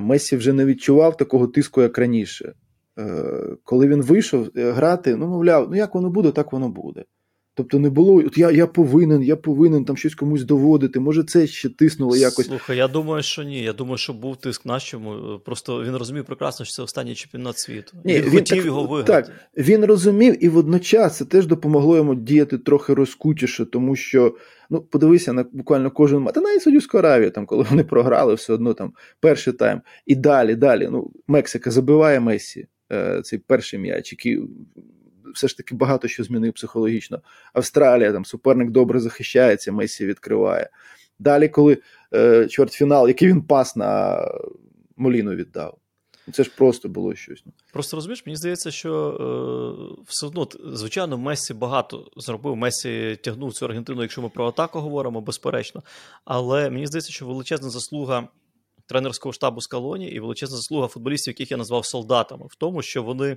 [0.00, 2.54] Месі вже не відчував такого тиску, як раніше.
[3.64, 7.04] Коли він вийшов грати, ну, мовляв, ну як воно буде, так воно буде.
[7.58, 11.00] Тобто не було, от я я повинен, я повинен там щось комусь доводити.
[11.00, 12.46] Може, це ще тиснуло якось.
[12.46, 13.62] Слухай, я думаю, що ні.
[13.62, 15.38] Я думаю, що був тиск на чому.
[15.44, 17.96] Просто він розумів прекрасно, що це останній чемпіонат світу.
[18.04, 19.12] Ні, Він, він хотів так, його виграти.
[19.12, 24.36] Так, він розумів, і водночас це теж допомогло йому діяти трохи розкутіше, тому що
[24.70, 26.34] ну, подивися на буквально кожен матч.
[26.34, 29.80] Та навіть Саудівську Аравію, там, коли вони програли, все одно там перший тайм.
[30.06, 30.88] І далі, далі.
[30.92, 32.66] Ну, Мексика забиває Месі.
[32.92, 34.40] Е, цей перший м'яч, який
[35.34, 37.20] все ж таки багато що змінив психологічно.
[37.52, 40.70] Австралія там суперник добре захищається, Месі відкриває.
[41.18, 41.78] Далі, коли
[42.14, 44.22] е, чвертьфінал, який він пас на
[44.96, 45.78] Моліну віддав.
[46.32, 47.42] Це ж просто було щось.
[47.46, 47.52] Ну.
[47.72, 49.10] Просто розумієш, мені здається, що
[50.00, 52.56] е, все одно, звичайно, Месі багато зробив.
[52.56, 55.82] Месі тягнув цю Аргентину, якщо ми про атаку говоримо, безперечно.
[56.24, 58.28] Але мені здається, що величезна заслуга
[58.86, 63.36] тренерського штабу Скалоні і величезна заслуга футболістів, яких я назвав солдатами, в тому, що вони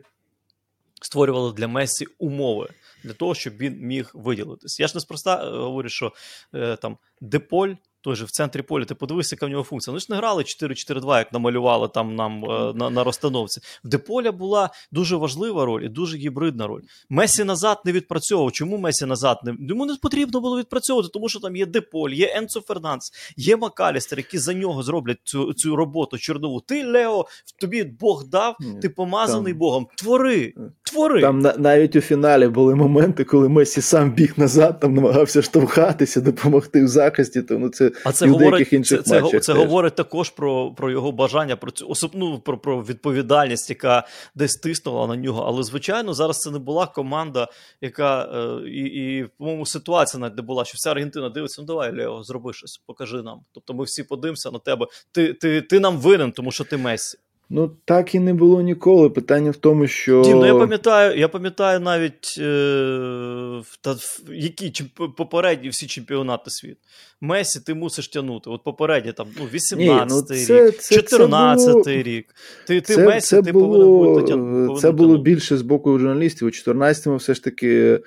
[1.01, 2.69] створювали для Месі умови
[3.03, 4.79] для того, щоб він міг виділитись.
[4.79, 6.13] Я ж неспроста е, говорю, що
[6.53, 9.91] е, там Деполь той же в центрі поля, ти подивися, яка в нього функція.
[9.91, 13.61] Вони ж не грали 4-4-2, як намалювали там нам е, на на розстановці.
[13.83, 16.81] В Деполя була дуже важлива роль і дуже гібридна роль.
[17.09, 18.51] Месі назад не відпрацьовував.
[18.51, 22.33] Чому Месі назад не йому не потрібно було відпрацьовувати, тому що там є Деполь, є
[22.35, 26.61] Енцо Фернанс, є Макалістер, які за нього зроблять цю цю роботу чорнову.
[26.61, 27.25] Ти, Лео,
[27.59, 29.87] тобі Бог дав, ти помазаний там, Богом.
[29.97, 31.21] Твори, твори.
[31.21, 36.21] Там на, навіть у фіналі були моменти, коли Месі сам біг назад, там намагався штовхатися,
[36.21, 37.41] допомогти в захисті.
[37.41, 41.55] Тому це а це говорить інших це, це, це говорить також про про його бажання,
[41.55, 45.43] про цю особну про, про відповідальність, яка десь тиснула на нього.
[45.47, 47.47] Але звичайно, зараз це не була команда,
[47.81, 51.95] яка е, і, і по-моєму, ситуація навіть не була, що вся Аргентина дивиться, ну давай,
[51.95, 53.39] Лео, зроби щось, покажи нам.
[53.51, 54.87] Тобто ми всі подивимося на тебе.
[55.11, 57.17] Ти, ти, Ти нам винен, тому що ти Месі.
[57.53, 59.09] Ну, так і не було ніколи.
[59.09, 60.21] Питання в тому, що.
[60.21, 63.95] Дім, ну я пам'ятаю, я пам'ятаю навіть е, та,
[64.29, 64.83] які
[65.17, 66.79] попередні всі чемпіонати світу.
[67.21, 68.49] Месі, ти мусиш тягнути.
[68.49, 72.35] От попередні там ну, 18-й ну, рік, 14-й рік.
[72.67, 75.31] Ти ти це, Месі, це ти було, повинен бути Це було тягнути.
[75.31, 76.47] більше з боку журналістів.
[76.47, 77.99] У 14-му все ж таки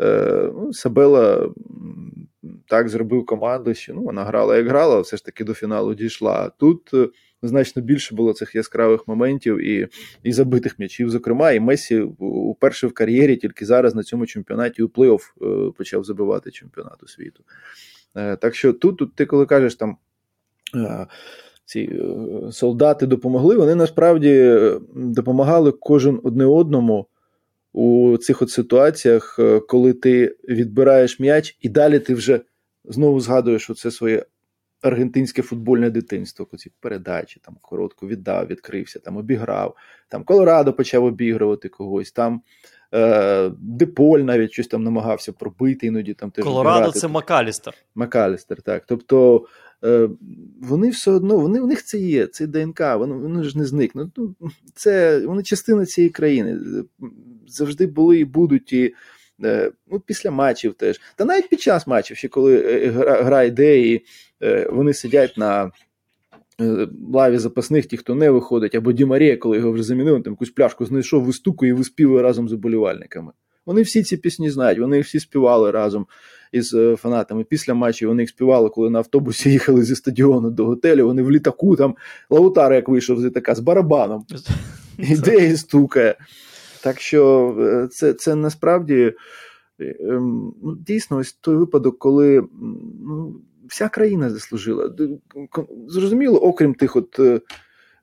[0.00, 1.48] е, ну, Сабела
[2.68, 6.50] так зробив команду, що ну, вона грала як грала, все ж таки до фіналу дійшла.
[6.58, 6.90] Тут
[7.42, 9.88] значно більше було цих яскравих моментів і
[10.22, 11.10] і забитих м'ячів.
[11.10, 16.04] Зокрема, і Месі уперше в кар'єрі тільки зараз на цьому чемпіонаті у плей-офф е, почав
[16.04, 17.44] забивати чемпіонату світу.
[18.16, 19.96] Е, так що тут, тут ти коли кажеш там.
[20.74, 21.06] Е,
[21.64, 22.00] ці
[22.50, 24.60] солдати допомогли, вони насправді
[24.94, 27.06] допомагали кожен одне одному
[27.72, 32.40] у цих от ситуаціях, коли ти відбираєш м'яч, і далі ти вже
[32.84, 34.24] знову згадуєш оце своє
[34.82, 39.76] аргентинське футбольне дитинство, ці передачі, там коротко віддав, відкрився, там обіграв.
[40.08, 42.12] Там Колорадо почав обігрувати когось.
[42.12, 42.42] там
[42.94, 46.14] е, Деполь навіть щось там намагався пробити іноді.
[46.14, 47.74] там теж Колорадо це Макалістер.
[47.94, 48.84] Макалістер, так.
[48.86, 49.46] Тобто
[49.84, 50.08] е,
[50.60, 54.10] вони все одно, вони, у них це є, це ДНК, вони, вони ж не зникнуть.
[54.16, 54.34] Ну,
[54.74, 56.58] це Вони частина цієї країни.
[57.48, 58.72] Завжди були і будуть.
[58.72, 58.94] і
[59.44, 61.00] Е, ну, після матчів теж.
[61.16, 64.04] Та навіть під час матчів, ще коли е, гра, гра йде, і
[64.70, 65.70] вони сидять на
[67.12, 70.50] лаві запасних, ті, хто не виходить, або Ді Марія, коли його вже замінили, там якусь
[70.50, 73.32] пляшку знайшов, вистукує і виспівує разом з оболівальниками.
[73.66, 76.06] Вони всі ці пісні знають, вони їх всі співали разом
[76.52, 77.44] із фанатами.
[77.44, 81.06] Після матчів вони їх співали, коли на автобусі їхали зі стадіону до готелю.
[81.06, 81.96] Вони в літаку там
[82.30, 84.26] Лаутара, як вийшов з літака, з барабаном.
[84.98, 86.14] Іде і стукає.
[86.82, 89.14] Так що е, це це насправді
[89.80, 92.42] е, ем, ну, дійсно ось той випадок, коли
[93.02, 94.94] ну, вся країна заслужила.
[95.88, 97.40] Зрозуміло, окрім тих от е,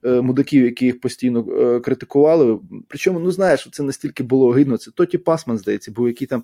[0.03, 1.43] мудаків, які їх постійно
[1.81, 2.59] критикували.
[2.87, 4.77] Причому, ну знаєш, це настільки було гидно.
[4.77, 6.43] Це Тоті Пасман, здається, був який там.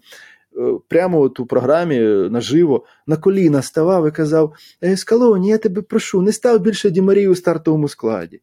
[0.87, 4.53] Прямо от у програмі наживо на коліна ставав і казав:
[4.95, 8.41] Скалоні, я тебе прошу, не став більше Дімарію у стартовому складі.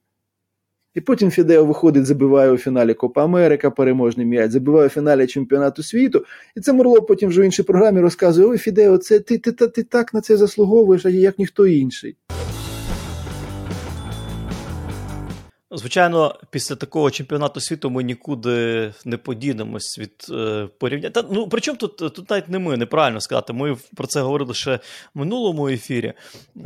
[0.94, 5.82] І потім Фідео виходить, забиває у фіналі Копа Америка, переможний м'яч, забиває у фіналі чемпіонату
[5.82, 6.24] світу.
[6.56, 9.68] І це Мурло потім вже в іншій програмі розказує: Ой, Фідео, це ти, ти, ти,
[9.68, 12.16] ти так на це заслуговуєш, а як ніхто інший.
[15.72, 21.10] Звичайно, після такого чемпіонату світу ми нікуди не подінемось від е, порівняння.
[21.10, 23.52] Та, ну, Причому тут тут навіть не ми, неправильно сказати.
[23.52, 24.76] Ми про це говорили ще
[25.14, 26.12] в минулому ефірі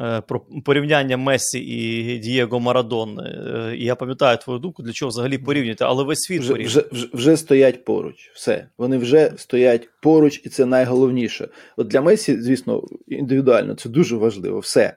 [0.00, 3.22] е, про порівняння Мессі і Дієго Марадони.
[3.22, 6.84] Е, і я пам'ятаю твою думку, для чого взагалі порівнювати, але весь світ вже, вже,
[6.92, 8.30] вже, вже стоять поруч.
[8.34, 8.68] Все.
[8.78, 11.48] Вони вже стоять поруч, і це найголовніше.
[11.76, 14.58] От для Месі, звісно, індивідуально це дуже важливо.
[14.58, 14.96] Все.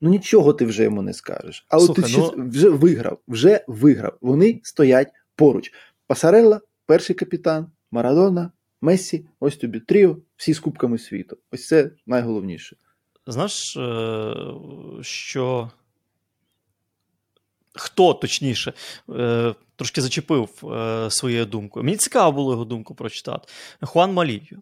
[0.00, 1.66] Ну нічого ти вже йому не скажеш.
[1.68, 2.34] А от ти ну...
[2.36, 4.18] вже виграв, вже виграв.
[4.20, 5.72] Вони стоять поруч.
[6.06, 11.36] Пасарелла, перший капітан, Марадона, Мессі, ось тобі тріо, всі з кубками світу.
[11.52, 12.76] Ось це найголовніше.
[13.26, 14.34] Знаєш, е,
[15.00, 15.70] що
[17.74, 18.72] хто точніше
[19.10, 21.84] е, трошки зачепив е, своєю думкою.
[21.84, 23.48] Мені цікаво було його думку прочитати.
[23.80, 24.60] Хуан Малію.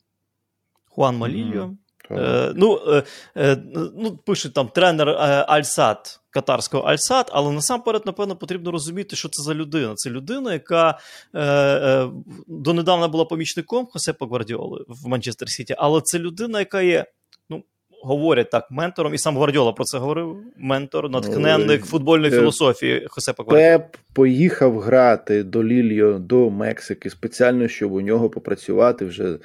[0.89, 1.63] Хуан Малію.
[1.63, 1.77] Mm-hmm.
[2.11, 3.03] Е, ну, е,
[3.37, 3.57] е,
[3.97, 5.09] ну, Пишуть там тренер
[5.49, 9.95] Альсад, катарського Альсад, але насамперед, напевно, потрібно розуміти, що це за людина.
[9.97, 10.99] Це людина, яка
[11.35, 12.09] е, е,
[12.47, 17.05] донедавна була помічником Хосепа Гвардіоли в Манчестер Сіті, але це людина, яка є.
[17.51, 17.63] ну,
[18.03, 20.37] Говорять так, ментором, і сам Гвардіола про це говорив.
[20.57, 23.79] Ментор, натхненник футбольної філософії Хосепа Гвардіола.
[23.79, 29.39] Пеп поїхав грати до Лільо, до Мексики спеціально, щоб у нього попрацювати вже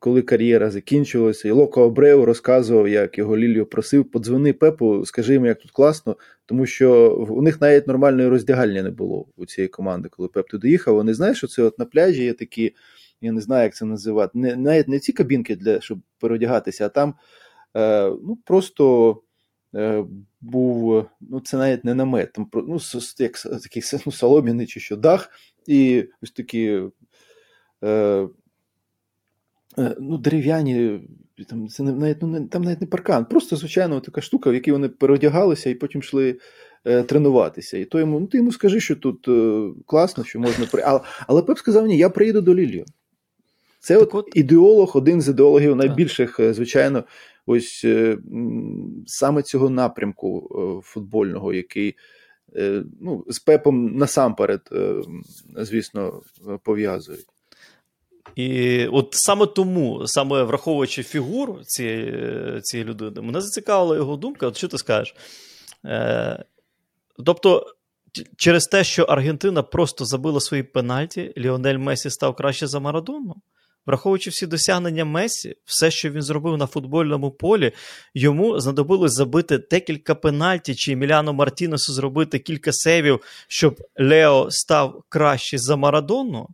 [0.00, 5.46] коли кар'єра закінчилася, і Локо Абреу розказував, як його Лілію просив, подзвони Пепу, скажи їм,
[5.46, 10.08] як тут класно, тому що у них навіть нормальної роздягальні не було у цієї команди,
[10.08, 10.94] коли Пеп туди їхав.
[10.94, 12.74] Вони знають, що це от на пляжі є такі,
[13.20, 16.88] я не знаю, як це називати, не, навіть не ці кабінки, для, щоб переодягатися, а
[16.88, 17.14] там
[17.76, 19.16] е, ну, просто.
[19.74, 20.04] Е,
[20.40, 22.78] був, ну це навіть не намет, там ну,
[23.18, 23.32] як
[23.62, 25.30] такий ну, солом'яний чи що дах,
[25.66, 26.80] і ось такі
[27.84, 28.28] Е,
[30.00, 31.00] ну, дерев'яні,
[31.48, 34.88] там це навіть ну, там навіть не паркан, просто звичайно така штука, в якій вони
[34.88, 36.38] переодягалися і потім йшли
[36.84, 37.78] е, тренуватися.
[37.78, 41.42] І то йому, ну ти йому скажи, що тут е, класно, що можна Але, але
[41.42, 42.84] Пеп сказав, ні, я приїду до Лілію.
[43.80, 46.46] Це от, от ідеолог, один з ідеологів найбільших, так.
[46.46, 47.04] Е, звичайно,
[47.46, 48.18] ось е,
[49.06, 51.96] саме цього напрямку е, футбольного, який
[53.00, 54.60] ну, з Пепом насамперед,
[55.56, 56.22] звісно,
[56.64, 57.26] пов'язують.
[58.36, 64.46] І от саме тому, саме враховуючи фігуру цієї цієї людини, мене зацікавила його думка.
[64.46, 65.14] От що ти скажеш?
[65.84, 66.44] Е,
[67.26, 67.66] Тобто,
[68.36, 73.34] через те, що Аргентина просто забила свої пенальті, Ліонель Месі став краще за Марадону.
[73.86, 77.72] Враховуючи всі досягнення Месі, все, що він зробив на футбольному полі,
[78.14, 85.58] йому знадобилось забити декілька пенальті, чи Еміляно Мартінесу зробити кілька сейвів, щоб Лео став краще
[85.58, 86.48] за Марадону.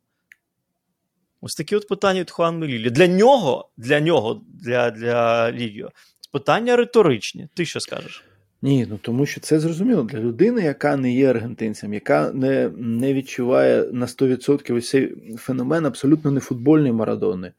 [1.47, 2.91] Ось такі от питання від Хуан Мелілі.
[2.91, 5.91] Для нього, для нього, для для Лівіо,
[6.33, 7.49] питання риторичні.
[7.55, 8.25] Ти що скажеш?
[8.63, 13.15] Ні, ну тому що це зрозуміло для людини, яка не є аргентинцем, яка не не
[13.15, 17.53] відчуває на 100% ось цей феномен абсолютно не футбольної Марадони.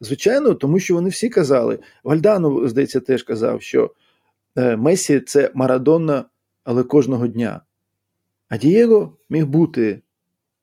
[0.00, 1.78] Звичайно, тому що вони всі казали.
[2.04, 3.90] Вальдану, здається, теж казав, що
[4.56, 6.24] е, Месі це Марадона,
[6.64, 7.60] але кожного дня.
[8.48, 10.00] А Дієго міг бути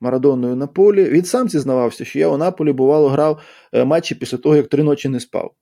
[0.02, 1.10] Марадоною на полі.
[1.10, 3.42] Він сам зізнавався, що я у Наполі бувало грав
[3.74, 5.54] е, матчі після того, як три ночі не спав.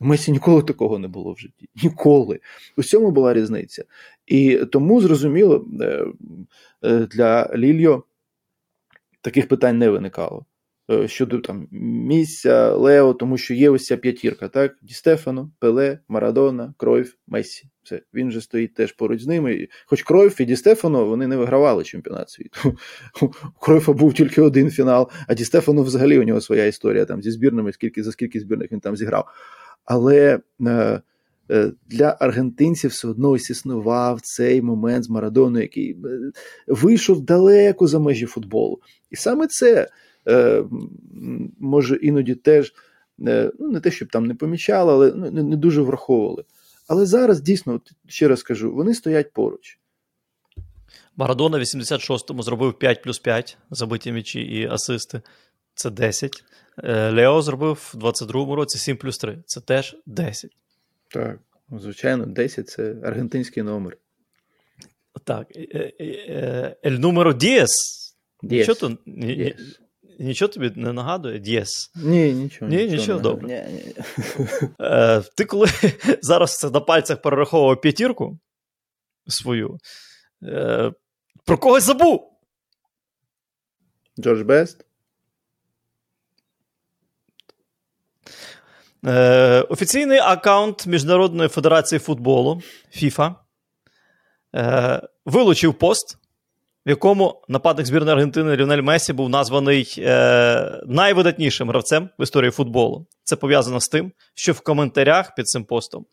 [0.00, 1.68] У Месі ніколи такого не було в житті.
[1.82, 2.40] Ніколи.
[2.76, 3.84] У цьому була різниця.
[4.26, 6.04] І тому, зрозуміло, е,
[6.84, 8.04] е, для Лільо
[9.20, 10.44] таких питань не виникало.
[10.90, 14.76] Е, щодо там місця Лео, тому що є ось ця п'ятірка, так?
[14.82, 17.68] Ді Стефано, Пеле, Марадона, Кройф, Мессі.
[17.82, 18.02] Все.
[18.14, 19.68] Він же стоїть теж поруч з ними.
[19.86, 22.76] Хоч Кройф і Ді Стефано вони не вигравали чемпіонат світу.
[23.22, 23.28] У
[23.60, 27.30] Кройфа був тільки один фінал, а Ді Стефано взагалі у нього своя історія там зі
[27.30, 29.28] збірними, скільки за скільки збірних він там зіграв.
[29.84, 31.00] Але е,
[31.50, 35.96] е, для аргентинців все одно ось існував цей момент з Марадоною, який е,
[36.66, 38.80] вийшов далеко за межі футболу.
[39.10, 39.88] І саме це.
[40.28, 40.64] Е,
[41.60, 42.72] може іноді теж
[43.26, 46.44] е, ну, не те, щоб там не помічали, але ну, не, не дуже враховували.
[46.88, 49.78] Але зараз дійсно, ще раз кажу, вони стоять поруч.
[51.16, 55.20] Марадона в 86-му зробив 5 плюс 5 забиті м'ячі і асисти.
[55.74, 56.44] Це 10.
[56.84, 59.38] Е, Лео зробив в 22-му році 7 плюс 3.
[59.46, 60.50] Це теж 10.
[61.08, 61.38] Так,
[61.78, 63.96] звичайно, 10 це аргентинський номер.
[65.24, 65.46] Так.
[66.86, 67.68] El número 10.
[68.42, 68.98] Нічого тут.
[70.20, 71.38] Нічого тобі не нагадує?
[71.38, 71.92] Diez?
[71.96, 72.70] Ні, нічого.
[72.70, 73.48] Ні, нічого, нічого добре.
[73.48, 73.94] Ні, ні.
[74.80, 75.66] Е, Ти коли
[76.22, 78.38] зараз це на пальцях перераховував п'ятірку
[79.26, 79.78] свою,
[80.42, 80.92] е,
[81.44, 82.32] про когось забув?
[84.20, 84.84] Джордж Бест?
[89.06, 92.62] Е, Офіційний аккаунт Міжнародної федерації футболу
[92.96, 93.34] FIFA
[94.56, 96.18] е, вилучив пост
[96.90, 103.06] в якому нападник збірної Аргентини Ліонель Месі був названий е, найвидатнішим гравцем в історії футболу.
[103.24, 106.06] Це пов'язано з тим, що в коментарях під цим постом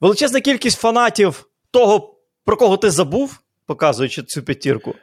[0.00, 4.94] величезна кількість фанатів того, про кого ти забув, показуючи цю п'ятірку,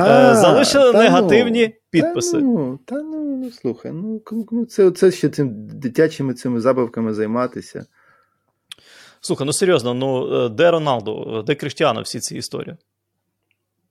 [0.00, 2.32] е, залишили негативні ну, підписи.
[2.32, 7.14] Та ну, та ну, ну слухай, ну, ну це, це ще цим дитячими цими забавками
[7.14, 7.86] займатися.
[9.20, 12.76] Слухай, ну серйозно, ну е, де Роналду, де Кріштіано всі ці історії?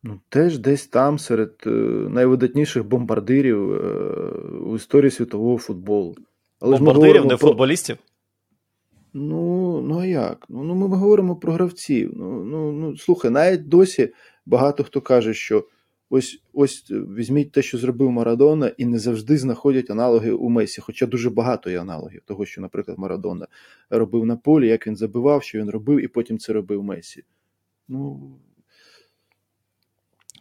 [0.03, 1.69] Ну, теж десь там, серед е,
[2.09, 3.79] найвидатніших бомбардирів е,
[4.65, 6.15] у історії світового футболу.
[6.59, 7.37] Але Бомбардирів, не про...
[7.37, 7.97] футболістів?
[9.13, 10.45] Ну, ну а як?
[10.49, 12.13] Ну, ну ми говоримо про гравців.
[12.15, 14.13] Ну, ну, ну, Слухай, навіть досі
[14.45, 15.67] багато хто каже, що
[16.09, 20.81] ось ось візьміть те, що зробив Марадона, і не завжди знаходять аналоги у Месі.
[20.81, 23.47] Хоча дуже багато є аналогів того, що, наприклад, Марадона
[23.89, 27.23] робив на полі, як він забивав, що він робив, і потім це робив Месі.
[27.87, 28.31] Ну,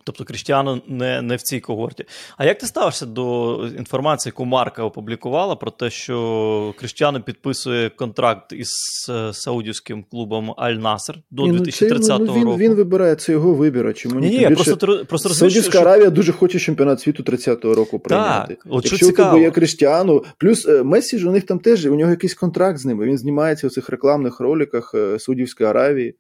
[0.05, 2.05] Тобто Кріштіану не не в цій когорті.
[2.37, 8.53] А як ти ставишся до інформації, яку Марка опублікувала про те, що Кріштіану підписує контракт
[8.53, 8.73] із
[9.11, 12.57] е, саудівським клубом Аль Насер до ні, 2030 ну, це, ну, він, року?
[12.57, 13.95] Він вибирає це його вибір.
[13.95, 14.39] Чому ні?
[14.39, 15.81] Ні, просто, просто Саудівська що...
[15.81, 18.55] Аравія дуже хоче чемпіонат світу 30-го року прийняти.
[18.55, 21.95] Так, от Якщо тебе є Кріштіану, плюс е, Месі ж у них там теж у
[21.95, 23.05] нього якийсь контракт з ними.
[23.05, 26.15] Він знімається у цих рекламних роликах е, Саудівської Аравії.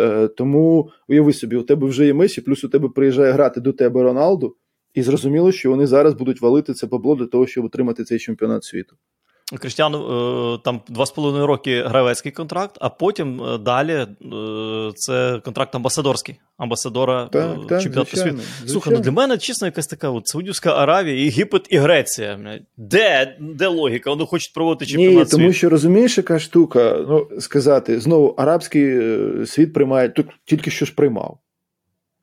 [0.00, 3.72] Е, тому уяви собі, у тебе вже є Месі, плюс у тебе приїжджає грати до
[3.72, 4.56] тебе Роналду,
[4.94, 8.64] і зрозуміло, що вони зараз будуть валити це бабло для того, щоб отримати цей чемпіонат
[8.64, 8.96] світу.
[9.58, 9.98] Крістіану
[10.54, 14.06] е, там два з половиною роки гравецький контракт, а потім е, далі е,
[14.94, 18.38] це контракт амбасадорський, амбасадора так, так, чемпіонату світу.
[18.66, 22.60] Слухай, ну для мене чесно, якась така от Саудівська Аравія, Єгипет і Греція.
[22.76, 24.10] Де де логіка?
[24.10, 29.00] Вони хочуть проводити чемпіонат Ні, тому що розумієш, яка штука, ну сказати, знову арабський
[29.46, 30.12] світ приймає,
[30.44, 31.38] тільки що ж приймав.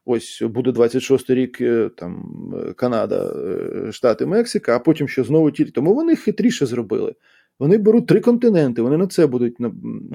[0.09, 2.33] Ось буде 26 й рік е, там
[2.75, 5.71] Канада, е, Штати, Мексика, а потім що знову тільки.
[5.71, 7.15] Тому вони хитріше зробили.
[7.59, 9.55] Вони беруть три континенти, вони на це будуть,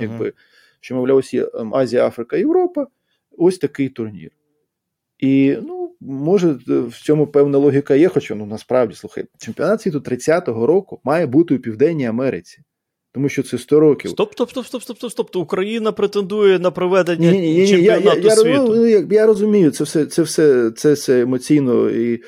[0.00, 0.32] якби, uh-huh.
[0.80, 2.86] що, мовляв, ось є ем, Азія, Африка, Європа.
[3.38, 4.30] Ось такий турнір.
[5.18, 10.66] І, ну, може, в цьому певна логіка є, хоча ну насправді слухай, чемпіонат світу 30-го
[10.66, 12.62] року має бути у Південній Америці
[13.14, 14.10] тому що це 100 років.
[14.10, 15.36] Стоп, стоп, стоп, стоп, стоп, стоп, стоп.
[15.36, 18.74] Україна претендує на проведення ні, ні, ні, чемпіонату я, я, світу.
[18.76, 22.22] Ну, я, я розумію, це все це все, це все емоційно і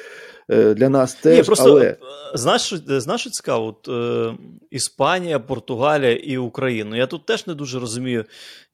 [0.49, 1.36] для нас теж.
[1.38, 1.86] Ні, просто, але...
[1.86, 1.97] Е,
[2.34, 3.66] знаєш, знаєш, що цікаво?
[3.66, 4.38] От, е,
[4.70, 6.97] Іспанія, Португалія і Україна.
[6.97, 8.24] Я тут теж не дуже розумію,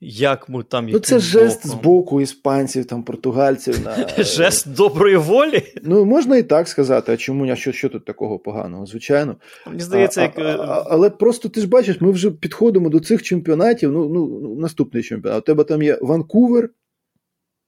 [0.01, 1.81] як ми там Ну, Це жест боком.
[1.81, 3.85] з боку іспанців, там, португальців.
[3.85, 4.09] На...
[4.25, 5.63] Жест доброї волі?
[5.83, 8.87] Ну, можна і так сказати, а чому а що, що тут такого поганого?
[8.87, 9.37] Звичайно.
[9.67, 10.39] Мені здається, а, як...
[10.39, 13.93] А, але просто ти ж бачиш, ми вже підходимо до цих чемпіонатів.
[13.93, 15.43] Ну, ну наступний чемпіонат.
[15.43, 16.71] У тебе там є Ванкувер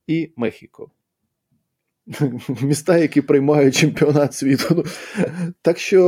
[0.07, 0.91] і Мехіко.
[2.63, 4.65] міста, які приймають чемпіонат світу.
[4.71, 4.85] Ну,
[5.63, 5.99] так що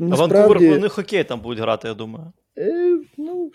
[0.00, 0.34] насправді...
[0.34, 2.32] А Ванкувер, вони хокей там будуть грати, я думаю.
[2.58, 3.50] Е, ну,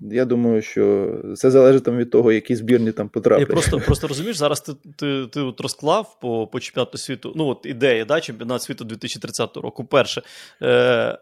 [0.00, 3.48] я думаю, що це залежить там від того, які збірні там потраплять.
[3.48, 7.32] Я просто просто розумієш, зараз ти ти, ти от розклав по по чемпіонату світу.
[7.36, 9.84] Ну, от ідея, да, чемпіонат світу 2030 року.
[9.84, 10.22] Перше,
[10.62, 11.18] е,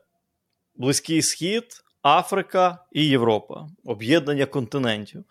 [0.77, 1.65] Близький Схід,
[2.03, 3.69] Африка і Європа.
[3.85, 5.25] Об'єднання континентів.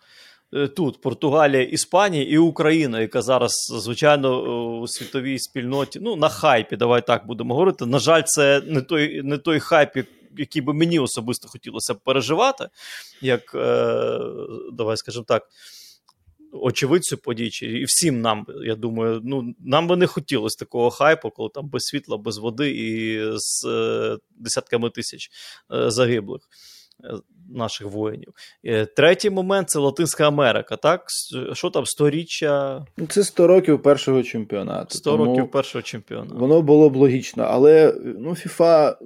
[0.54, 4.40] Е, тут Португалія, Іспанія і Україна, яка зараз, звичайно,
[4.80, 7.86] у світовій спільноті, ну, на хайпі, давай так будемо говорити.
[7.86, 9.90] На жаль, це не той не той хайп,
[10.36, 12.68] який би мені особисто хотілося б переживати,
[13.20, 14.18] як, е,
[14.72, 15.48] давай скажемо так,
[16.52, 21.50] очевидцю подій, і всім нам, я думаю, ну, нам би не хотілося такого хайпу, коли
[21.54, 25.30] там без світла, без води і з е, десятками тисяч
[25.74, 26.42] е, загиблих.
[27.04, 27.18] Е,
[27.50, 28.28] наших воїнів.
[28.64, 30.76] Е, третій момент це Латинська Америка.
[30.76, 31.04] Так?
[31.52, 32.86] Що там сторіччя?
[32.96, 34.98] Ну, це 100 років першого чемпіонату.
[34.98, 36.38] 100 тому років першого чемпіонату.
[36.38, 38.96] Воно було б логічно, але ну, FIFA е,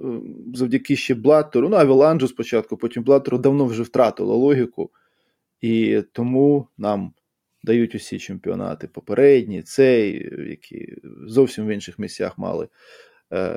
[0.53, 4.91] завдяки ще Блаттеру, ну Авіланджу спочатку, потім Блаттеру давно вже втратило логіку.
[5.61, 7.13] І тому нам
[7.63, 10.95] дають усі чемпіонати попередні, цей, які
[11.27, 12.67] зовсім в інших місцях мали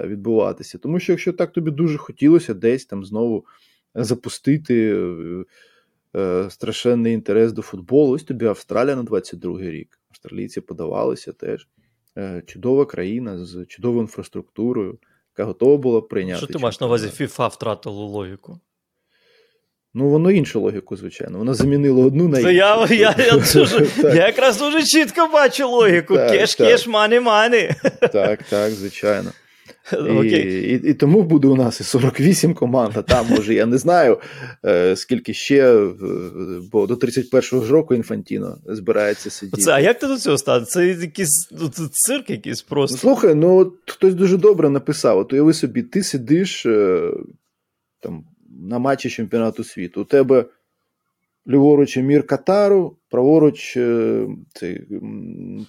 [0.04, 0.78] відбуватися.
[0.78, 3.44] Тому що, якщо так тобі дуже хотілося десь там знову
[4.04, 5.44] запустити е,
[6.20, 8.12] е, страшенний інтерес до футболу.
[8.14, 9.98] Ось тобі Австралія на 22-й рік.
[10.10, 11.68] Австралійці подавалися теж.
[12.18, 14.98] Е, чудова країна з чудовою інфраструктурою,
[15.34, 16.38] яка готова була прийняти.
[16.38, 18.60] Що ти маєш на увазі FIFA втратило логіку?
[19.94, 21.38] Ну, воно іншу логіку, звичайно.
[21.38, 22.50] Воно замінило одну на іншу.
[22.50, 26.14] Я я, я, дуже, я якраз дуже чітко бачу логіку.
[26.14, 27.70] Кеш, кеш, мані, мані.
[28.12, 29.32] Так, так, звичайно.
[29.92, 33.78] І, і і, тому буде у нас і 48 команд, а там, може, я не
[33.78, 34.18] знаю,
[34.64, 35.88] е, скільки ще,
[36.72, 39.62] бо до 31-го ж року Інфантіно збирається сидіти.
[39.62, 40.66] Це, а як ти до цього став?
[40.66, 42.98] Це якийсь ну, це цирк якийсь просто.
[42.98, 47.10] Слухай, ну от хтось дуже добре написав: от уяви собі, ти сидиш е,
[48.00, 48.24] там,
[48.68, 50.02] на матчі чемпіонату світу.
[50.02, 50.44] У тебе
[51.48, 54.82] ліворуч Емір Катару, праворуч е, цей,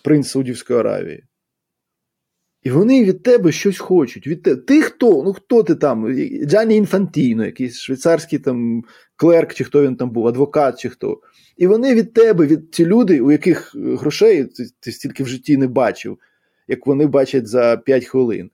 [0.03, 1.24] принц Саудівської Аравії.
[2.68, 4.28] І вони від тебе щось хочуть.
[4.28, 4.55] Від те...
[4.55, 5.24] Ти хто?
[5.24, 6.13] Ну хто ти там?
[6.45, 8.84] Джанні Інфантіно, якийсь швейцарський там
[9.15, 11.22] клерк, чи хто він там був, адвокат, чи хто.
[11.57, 15.57] І вони від тебе, від ті люди, у яких грошей ти, ти стільки в житті
[15.57, 16.18] не бачив,
[16.68, 18.49] як вони бачать за 5 хвилин.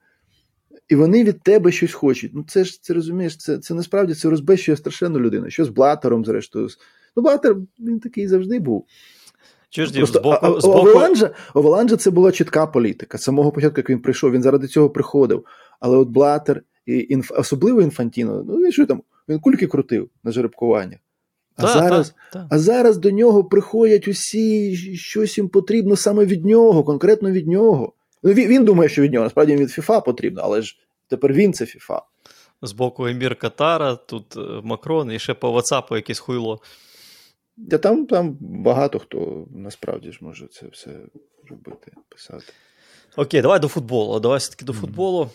[0.90, 2.32] І вони від тебе щось хочуть.
[2.34, 5.50] Ну це ж це розумієш, це це насправді це розбещує страшенну людину.
[5.50, 6.68] Що з Блатером, зрештою.
[7.16, 8.86] Ну, Блатер він такий завжди був.
[9.74, 10.80] Чужді, Просто, з боку, з боку...
[10.80, 13.18] Овеланджа, Овеланджа це була чітка політика.
[13.18, 15.46] З самого початку, як він прийшов, він заради цього приходив.
[15.80, 17.32] Але от Блатер, і інф...
[17.36, 21.00] особливо Інфантіно, ну він що там, він кульки крутив на жеребкуваннях.
[21.56, 22.48] А та, зараз та, та.
[22.52, 27.94] а зараз до нього приходять усі, щось їм потрібно саме від нього, конкретно від нього.
[28.24, 31.54] Ну, Він він думає, що від нього насправді від ФІФА потрібно, але ж тепер він
[31.54, 32.02] це ФІФА.
[32.62, 36.62] З боку Емір Катара, тут е, Макрон і ще по WhatsApp якесь хуйло.
[37.70, 41.00] Та там там багато хто насправді ж може це все
[41.50, 42.54] робити, писати.
[43.16, 44.20] Окей, давай до футболу.
[44.20, 45.30] Давай все-таки до футболу.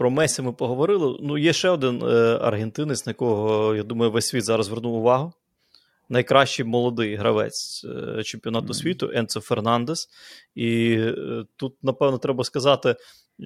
[0.00, 1.18] Про Месі ми поговорили.
[1.22, 5.32] Ну, є ще один е, аргентинець, на якого, я думаю, весь світ зараз звернув увагу.
[6.08, 10.08] Найкращий молодий гравець е, чемпіонату світу Енцо Фернандес.
[10.54, 10.98] І
[11.56, 12.96] тут, напевно, треба сказати,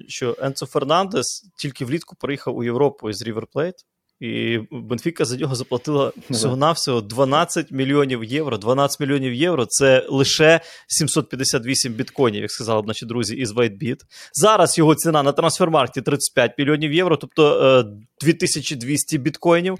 [0.07, 3.85] що Енцо Фернандес тільки влітку приїхав у Європу із River Plate.
[4.19, 8.57] І Бенфіка за нього заплатила всього-навсього 12 мільйонів євро.
[8.57, 13.99] 12 мільйонів євро це лише 758 біткоїнів, як сказали б наші друзі із WhiteBit.
[14.33, 17.85] Зараз його ціна на трансфермаркті 35 мільйонів євро, тобто
[18.21, 19.77] 2200 біткоїнів,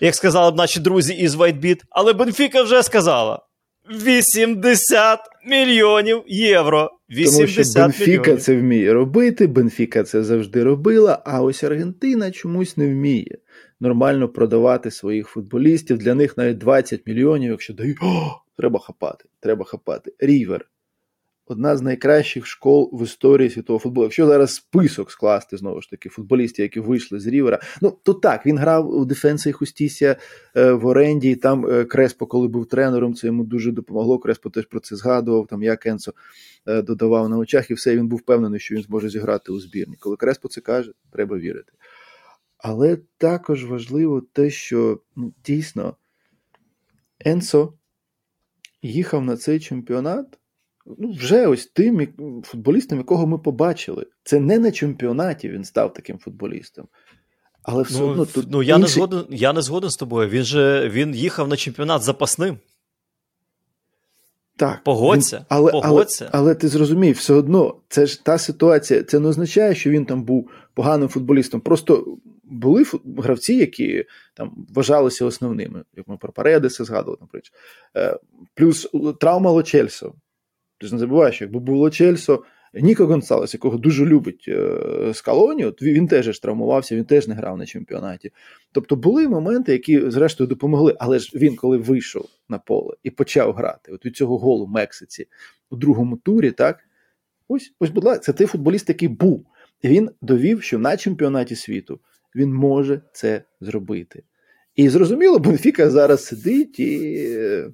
[0.00, 1.80] як сказали б наші друзі із WhiteBit.
[1.90, 3.42] Але Бенфіка вже сказала:
[3.90, 6.90] 80 мільйонів євро.
[7.10, 8.42] 80 Тому що Бенфіка мільйонів.
[8.42, 13.36] це вміє робити, Бенфіка це завжди робила, а ось Аргентина чомусь не вміє
[13.80, 15.98] нормально продавати своїх футболістів.
[15.98, 20.14] Для них навіть 20 мільйонів, якщо дають, о, треба хапати, треба хапати.
[20.18, 20.66] Рівер.
[21.50, 24.04] Одна з найкращих школ в історії світового футболу.
[24.04, 28.46] Якщо зараз список скласти знову ж таки футболістів, які вийшли з Рівера, ну то так
[28.46, 30.16] він грав у Дефенсі Хустісія
[30.56, 31.30] е, в оренді.
[31.30, 34.18] і Там е, Креспо, коли був тренером, це йому дуже допомогло.
[34.18, 35.46] Креспо теж про це згадував.
[35.46, 36.12] Там як Енцо
[36.66, 39.96] е, додавав на очах, і все він був впевнений, що він зможе зіграти у збірні.
[40.00, 41.72] Коли Креспо це каже, треба вірити.
[42.62, 45.96] Але також важливо те, що ну, дійсно
[47.20, 47.72] Енсо
[48.82, 50.38] їхав на цей чемпіонат
[50.98, 52.08] ну, вже ось тим
[52.44, 54.06] футболістом, якого ми побачили.
[54.24, 56.88] Це не на чемпіонаті він став таким футболістом.
[57.62, 58.46] Але все ну, одно тут.
[58.50, 58.82] Ну, я, інші...
[58.82, 60.28] не згоден, я не згоден з тобою.
[60.28, 62.58] Він же він їхав на чемпіонат запасним.
[64.56, 66.28] Так, Погодься, він, але, погодься.
[66.32, 69.02] Але, але ти зрозумів, все одно це ж та ситуація.
[69.02, 71.60] Це не означає, що він там був поганим футболістом.
[71.60, 72.16] Просто
[72.50, 72.84] були
[73.16, 77.52] гравці, які там вважалися основними, як ми про Паредеса згадували, наприклад.
[77.96, 78.18] Е,
[78.54, 78.88] плюс
[79.20, 80.14] травма Лочельсо.
[80.78, 82.44] Ти ж не забуваєш, що якби був Лочельсо,
[82.74, 87.34] Ніко Гонсалес, якого дуже любить е, Скалоні, от він теж ж травмувався, він теж не
[87.34, 88.32] грав на чемпіонаті.
[88.72, 90.96] Тобто були моменти, які, зрештою, допомогли.
[90.98, 95.26] Але ж він, коли вийшов на поле і почав грати, от від цього голу Мексиці
[95.70, 96.78] у другому турі, так
[97.48, 99.46] ось, ось, будь ласка, це той футболіст, який був.
[99.84, 102.00] Він довів, що на чемпіонаті світу
[102.34, 104.22] він може це зробити.
[104.76, 107.70] І зрозуміло, Бенфіка зараз сидить і е,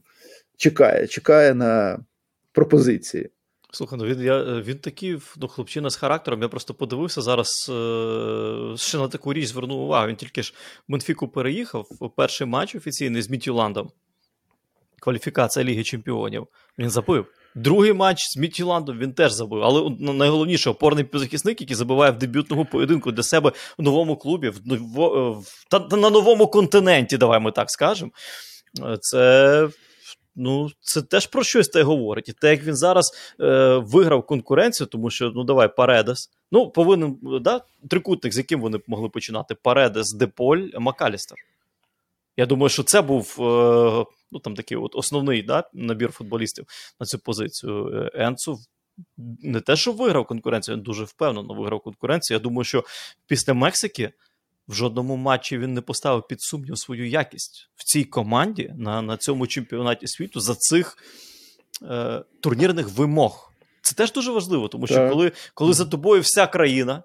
[0.57, 2.04] чекає, чекає на
[2.52, 3.30] пропозиції.
[3.72, 6.42] Слухай, ну він я, він такий ну, хлопчина з характером.
[6.42, 10.09] Я просто подивився зараз е, ще на таку річ звернув увагу.
[10.09, 10.54] Він тільки ж
[10.88, 11.86] в Бенфіку переїхав
[12.16, 13.90] перший матч офіційний з Мітюландом.
[15.00, 16.46] Кваліфікація Ліги Чемпіонів.
[16.78, 17.26] Він забив.
[17.57, 19.62] Другий матч з Мітіландом він теж забив.
[19.62, 24.61] Але найголовніше опорний півзахисник, який забиває в дебютному поєдинку для себе в новому клубі, в,
[25.30, 28.11] в, та, на новому континенті, давай ми так скажемо.
[29.00, 29.68] Це
[30.36, 32.28] ну, це теж про щось те говорить.
[32.28, 36.30] І те, як він зараз е, виграв конкуренцію, тому що, ну давай, Паредес.
[36.52, 41.38] Ну, повинен, да, трикутник, з яким вони могли починати: Паредес, Деполь, Макалістер.
[42.37, 46.66] Я думаю, що це був е, ну, там такий от основний да, набір футболістів
[47.01, 47.89] на цю позицію.
[47.89, 48.59] Е, Енцу
[49.43, 52.34] не те, що виграв конкуренцію, він дуже впевнено виграв конкуренцію.
[52.34, 52.84] Я думаю, що
[53.26, 54.12] після Мексики
[54.68, 59.16] в жодному матчі він не поставив під сумнів свою якість в цій команді на на
[59.16, 60.99] цьому чемпіонаті світу за цих
[61.82, 63.53] е, турнірних вимог.
[63.82, 67.03] Це теж дуже важливо, тому що коли, коли за тобою вся країна,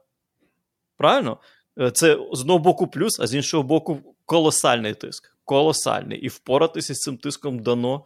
[0.98, 1.38] правильно?
[1.80, 5.36] Е, це з одного боку плюс, а з іншого боку, колосальний тиск.
[5.46, 6.20] Колосальний.
[6.20, 8.06] І впоратися з цим тиском дано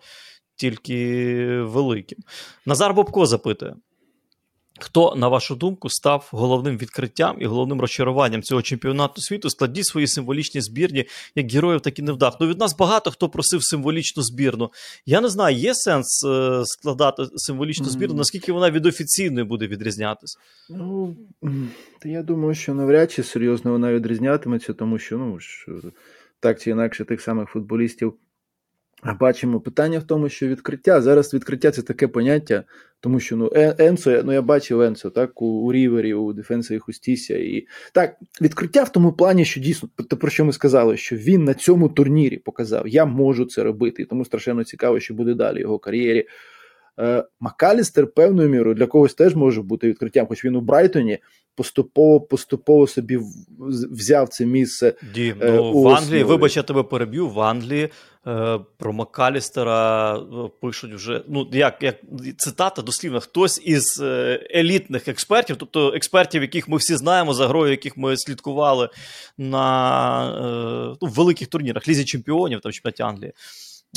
[0.55, 2.19] тільки великим.
[2.65, 3.75] Назар Бобко запитує:
[4.79, 9.49] Хто, на вашу думку, став головним відкриттям і головним розчаруванням цього чемпіонату світу?
[9.49, 11.05] Складіть свої символічні збірні
[11.35, 12.37] як героїв, так і невдах.
[12.39, 14.71] Ну від нас багато хто просив символічну збірну.
[15.05, 20.39] Я не знаю, є сенс е, складати символічну збірну, наскільки вона від офіційної буде відрізнятися?
[20.69, 21.15] Ну
[22.05, 25.67] я думаю, що навряд чи серйозно вона відрізнятиметься, тому що ну ж
[26.39, 28.13] так чи інакше тих самих футболістів
[29.13, 31.01] Бачимо питання в тому, що відкриття.
[31.01, 32.63] Зараз відкриття це таке поняття,
[32.99, 37.39] тому що ну, Енсо, ну я бачив Енсо, так, у, у Рівері, у Дефенсові Хустісія.
[37.39, 41.43] І так, відкриття в тому плані, що дійсно, те, про що ми сказали, що він
[41.43, 44.01] на цьому турнірі показав, я можу це робити.
[44.01, 46.27] І тому страшенно цікаво, що буде далі його кар'єрі.
[46.99, 51.19] Е, Макалістер певною мірою для когось теж може бути відкриттям, хоч він у Брайтоні
[51.55, 53.19] поступово поступово собі
[53.91, 54.93] взяв це місце.
[55.13, 57.89] Дім, е, ну, в Англії, вибач, я тебе переб'ю, в Англії
[58.27, 60.21] е, про Макалістера е,
[60.61, 61.23] пишуть вже.
[61.27, 61.95] Ну, як як
[62.37, 64.01] цитата дослівно, хтось із
[64.55, 68.89] елітних експертів, тобто експертів, яких ми всі знаємо, за грою, яких ми слідкували
[69.37, 73.33] на е, ну, великих турнірах, лізі чемпіонів там чемпіонаті Англії.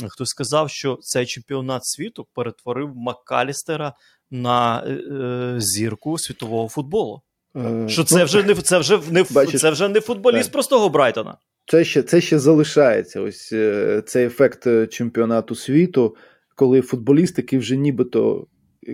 [0.07, 3.93] Хтось сказав, що цей чемпіонат світу перетворив Макалістера
[4.31, 7.21] на е, е зірку світового футболу.
[7.55, 10.53] Е, що це ну, вже не це вже не бачиш, це вже не футболіст так.
[10.53, 11.37] простого Брайтона.
[11.65, 13.21] Це ще це ще залишається.
[13.21, 16.15] Ось е, цей ефект чемпіонату світу,
[16.55, 18.47] коли футболіст, який вже нібито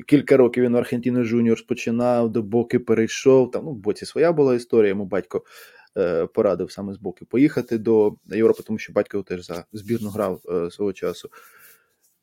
[0.08, 3.52] кілька років він в Аргентіни Жуніор починав, до боки перейшов.
[3.52, 4.90] Там ну, в боці своя була історія.
[4.90, 5.42] Йому батько е,
[6.34, 10.72] порадив саме з боки поїхати до Європи, тому що батько теж за збірну грав е,
[10.72, 11.30] свого часу.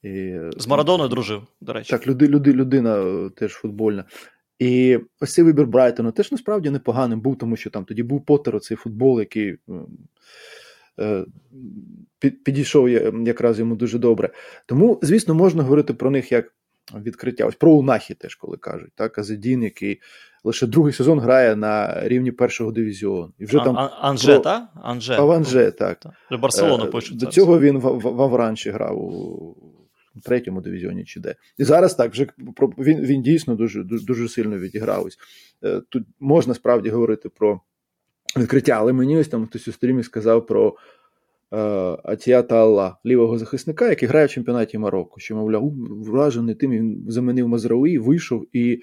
[0.02, 1.90] І, З Марадоною дружив, до речі.
[1.90, 4.04] Так, люди, люди, людина теж футбольна.
[4.58, 8.60] І ось цей вибір Брайтона теж насправді непоганим був, тому що там тоді був Поттер,
[8.60, 9.58] цей футбол, який
[11.00, 11.24] е,
[12.44, 12.88] підійшов
[13.26, 14.30] якраз йому дуже добре.
[14.66, 16.54] Тому, звісно, можна говорити про них як
[16.94, 17.46] відкриття.
[17.46, 18.90] Ось про Унахі теж, коли кажуть.
[18.94, 20.00] Так, Азедін, який
[20.45, 23.32] лише другий сезон грає на рівні першого дивізіону.
[23.38, 24.38] І вже а, там Анже, про...
[24.38, 24.68] так?
[24.82, 25.14] Анже.
[25.14, 26.07] Аванже, так.
[26.40, 27.18] Барселону пишуть.
[27.18, 31.34] До цього він в, в, в Авранчі грав у третьому дивізіоні чи де.
[31.59, 32.26] І зараз так вже
[32.78, 35.09] він він дійсно дуже дуже сильно відіграв.
[35.64, 37.61] Е, тут можна справді говорити про
[38.36, 40.72] відкриття, але мені ось там хтось у стрімі сказав про е,
[42.05, 45.72] Атіата Алла, лівого захисника, який грає в чемпіонаті Марокко, що, мовляв,
[46.05, 48.80] вражений тим, він замінив Мазрауї, вийшов і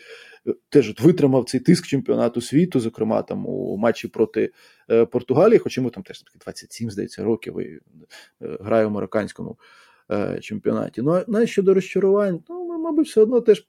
[0.48, 4.52] е, теж витримав цей тиск чемпіонату світу, зокрема там у матчі проти
[4.90, 7.80] е, Португалії, хоч йому там теж 27, здається, років і
[8.42, 9.58] е, грає в марокканському
[10.12, 11.02] Е, чемпіонаті.
[11.02, 13.64] Ну а щодо розчарувань, ну мабуть, все одно теж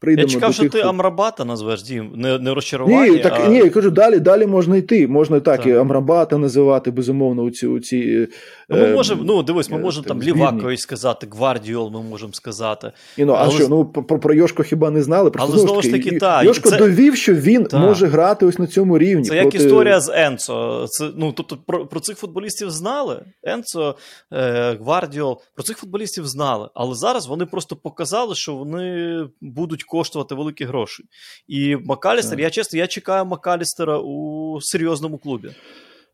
[0.00, 0.28] прийдемо.
[0.28, 3.12] Я чекав, до що тих, ти Амрабата назвеш Дім, не не розчарування.
[3.12, 3.48] Ні, так, а...
[3.48, 5.08] ні, я кажу, далі далі можна йти.
[5.08, 5.66] Можна так, так.
[5.66, 7.66] і Амрабата називати, безумовно, у ці.
[7.66, 8.28] У ці
[8.68, 12.32] ну, ми е, можемо, ну дивись, ми е, можемо там Лівакові сказати, Гвардіол ми можемо
[12.32, 12.92] сказати.
[13.16, 13.48] І, ну, але...
[13.48, 15.30] А що, ну про, про Йошко хіба не знали?
[15.30, 16.44] Просто, але знову ж таки, так.
[16.44, 16.78] Йошко це...
[16.78, 17.80] довів, що він так.
[17.80, 19.24] може грати ось на цьому рівні.
[19.24, 19.44] Це проти...
[19.44, 20.86] як історія з Енцо.
[20.88, 23.24] Це, ну, Тобто про, про цих футболістів знали.
[23.42, 23.96] Енцо,
[24.32, 26.68] е, Гвардіол, про цих футболістів знали.
[26.74, 31.02] Але зараз вони просто показали, що вони будуть коштувати великі гроші.
[31.48, 35.50] І Макалістер, я чесно, я чекаю Макалістера у серйозному клубі.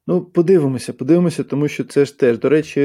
[0.08, 2.38] Ну, подивимося, подивимося, тому що це ж теж.
[2.38, 2.80] До речі,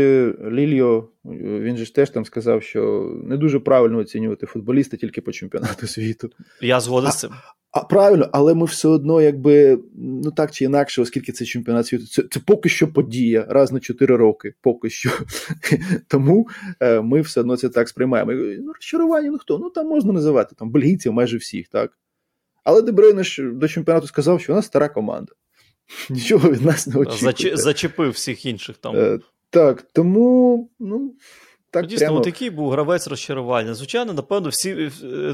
[0.51, 5.31] Лільо, він же ж теж там сказав, що не дуже правильно оцінювати футболіста тільки по
[5.31, 6.29] чемпіонату світу.
[6.61, 7.31] Я згоден з цим.
[7.71, 12.05] А правильно, але ми все одно, якби ну так чи інакше, оскільки це чемпіонат світу,
[12.07, 15.09] це це поки що подія раз на 4 роки, поки що.
[16.07, 16.47] Тому
[16.79, 18.31] е, ми все одно це так сприймаємо.
[18.33, 19.57] Ну, Розчарування, ну хто?
[19.57, 21.91] Ну там можна називати там бельгійців майже всіх, так.
[22.63, 25.33] Але Дебрейнеш до чемпіонату сказав, що нас стара команда.
[26.09, 27.57] Нічого від нас не очікує.
[27.57, 28.95] Зачепив всіх інших там.
[28.95, 29.19] Е,
[29.49, 31.15] так, тому, ну.
[31.73, 32.21] Так, Дійсно, прямо...
[32.21, 33.73] такий був гравець розчарування.
[33.73, 34.91] Звичайно, напевно, всі е,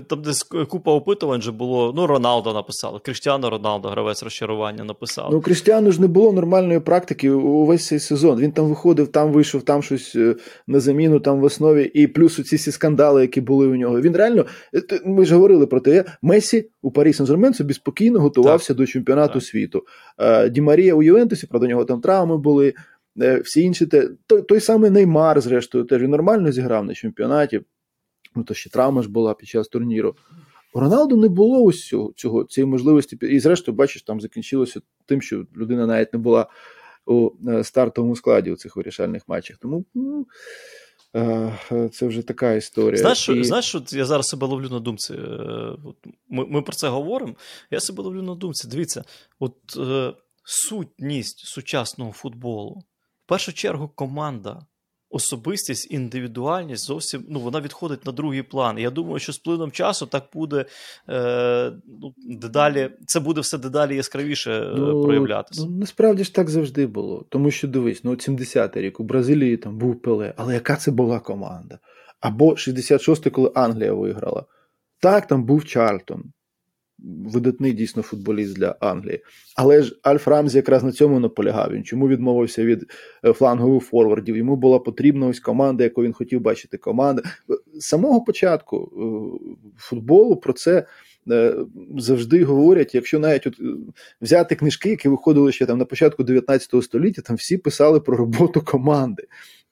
[0.07, 1.93] там десь купа опитувань вже було.
[1.95, 2.99] Ну, Роналдо написали.
[3.03, 5.29] Кріштіану Роналдо, гравець розчарування написав.
[5.31, 8.39] Ну, Кріштіану ж не було нормальної практики увесь цей сезон.
[8.39, 10.35] Він там виходив, там вийшов, там щось е,
[10.67, 14.01] на заміну, там в основі, і плюс ці всі скандали, які були у нього.
[14.01, 18.67] Він реально, е, ми ж говорили про те, Месі у Парі Сен-Жермен собі спокійно готувався
[18.67, 18.77] так.
[18.77, 19.43] до чемпіонату так.
[19.43, 19.83] світу.
[20.51, 22.73] Ді Марія у Ювентусі, правда, у нього там травми були.
[23.21, 23.85] Е, всі інші
[24.27, 27.61] той, той самий Неймар, зрештою, теж він нормально зіграв на чемпіонаті.
[28.35, 30.15] Ну, то ще травма ж була під час турніру.
[30.73, 33.17] У Роналду не було ось цього, цього цієї можливості.
[33.21, 36.47] І, зрештою, бачиш, там закінчилося тим, що людина навіть не була
[37.05, 39.57] у е, стартовому складі у цих вирішальних матчах.
[39.57, 40.27] Тому ну,
[41.15, 42.97] е, це вже така історія.
[42.97, 43.43] Знаєш, що, і...
[43.43, 45.13] знаєш, що я зараз себе ловлю на думці.
[46.29, 47.35] Ми ми про це говоримо.
[47.71, 48.67] Я себе ловлю на думці.
[48.67, 49.03] Дивіться,
[49.39, 49.55] от
[50.43, 52.83] сутність сучасного футболу.
[53.27, 54.65] Першу чергу команда
[55.09, 58.77] особистість, індивідуальність зовсім ну, вона відходить на другий план.
[58.77, 60.65] Я думаю, що з плином часу так буде
[61.09, 61.71] е,
[62.01, 65.65] ну, дедалі, це буде все дедалі яскравіше е, ну, проявлятися.
[65.65, 67.25] Ну, Насправді ж так завжди було.
[67.29, 71.19] Тому що дивись, ну 70-й рік у Бразилії там був Пеле, але яка це була
[71.19, 71.79] команда?
[72.19, 74.45] Або 66-й, коли Англія виграла.
[74.99, 76.23] Так, там був Чарльтон
[76.99, 79.23] видатний дійсно футболіст для Англії.
[79.55, 81.71] Але ж Альф Рамзі якраз на цьому наполягав.
[81.71, 82.85] Він чому відмовився від
[83.25, 84.37] е, флангових форвардів?
[84.37, 86.77] Йому була потрібна ось команда, яку він хотів бачити.
[86.77, 87.21] Команда
[87.73, 89.01] з самого початку е,
[89.77, 90.85] футболу про це.
[91.31, 91.55] Е,
[91.97, 93.59] завжди говорять, якщо навіть от
[94.21, 98.61] взяти книжки, які виходили ще там на початку 19 століття, там всі писали про роботу
[98.61, 99.23] команди.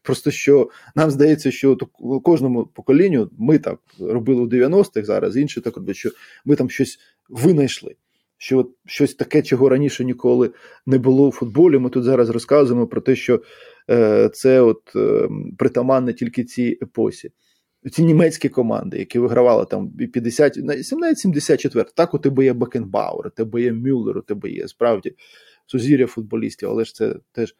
[0.06, 1.78] Просто що нам здається, що
[2.24, 6.10] кожному поколінню ми так робили у 90-х зараз, інші так роблять, що
[6.46, 7.00] ми там щось
[7.30, 7.96] винайшли.
[8.38, 10.52] Що щось таке, чого раніше ніколи
[10.86, 11.80] не було у футболі.
[11.80, 13.42] Ми тут зараз розказуємо про те, що
[13.90, 17.32] е, це от е, притаманне тільки цій епосі.
[17.92, 23.30] Ці німецькі команди, які вигравали там 50, навіть 74, так у тебе є Бекенбауер, у
[23.30, 25.16] тебе є Мюллер, у тебе є справді
[25.66, 27.56] сузір'я футболістів, але ж це теж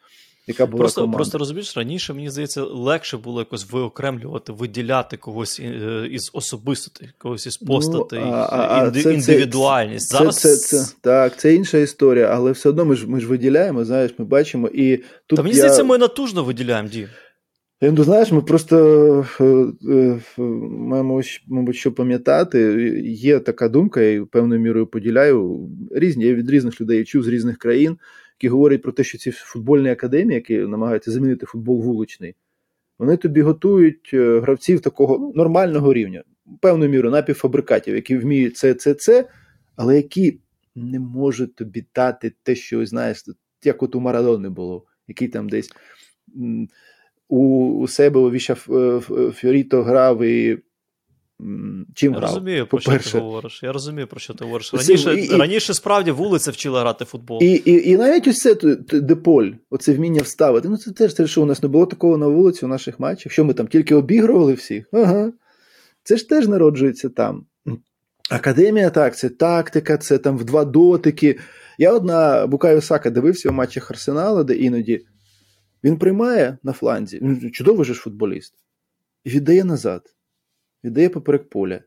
[0.48, 1.18] яка була просто команда.
[1.18, 7.48] просто розумієш, раніше мені здається, легше було якось виокремлювати, виділяти когось е, із особистостей, когось
[7.48, 10.10] із постатей, ну, а, інди, це, індивідуальність.
[10.10, 13.28] Це, Зараз це, це, так, це інша історія, але все одно ми ж ми ж
[13.28, 13.86] виділяємо.
[13.86, 15.60] Знаєш, ми бачимо і тут та мені я...
[15.60, 17.08] здається, ми натужно виділяємо дії.
[17.82, 19.44] Ну, знаєш, ми просто е,
[19.90, 22.60] е, маємо, мабуть, що пам'ятати.
[23.06, 25.70] Є така думка, я її певною мірою поділяю.
[25.92, 27.98] Різні, я від різних людей чув з різних країн
[28.40, 32.36] які говорять про те, що ці футбольні академії, які намагаються замінити футбол вуличний,
[33.00, 36.24] вони тобі готують е, гравців такого ну, нормального рівня,
[36.62, 39.30] певною мірою напівфабрикатів, які вміють це, це, це,
[39.76, 40.40] але які
[40.76, 43.24] не можуть тобі дати те, що знаєш,
[43.64, 45.70] як от у Марадони було, який там десь
[47.28, 48.56] у, у себе у Віша
[49.36, 50.60] Фьоріто грав і
[51.96, 52.30] Чим я грав?
[52.30, 53.64] розумію, про що ти говориш.
[53.64, 54.74] Я розумію, про що ти говориш.
[54.74, 57.40] Раніше і, раніше справді вулиця вчила грати в футбол.
[57.44, 58.56] І і, і навіть ось це
[58.94, 60.70] деполь, оце вміння вставити.
[60.70, 63.32] Ну це теж те, що у нас не було такого на вулиці у наших матчах.
[63.32, 64.86] Що ми там тільки обігрували всіх?
[64.92, 65.32] Ага.
[66.04, 67.46] Це ж теж народжується там.
[68.30, 71.40] Академія так, це тактика, це там в два дотики.
[71.78, 75.06] Я одна Букаю Сака дивився у матчах Арсенала, де іноді
[75.84, 77.20] він приймає на фланзі.
[77.22, 78.54] Він чудовий же ж футболіст,
[79.24, 80.15] і віддає назад
[80.86, 81.80] віддає поперек поля.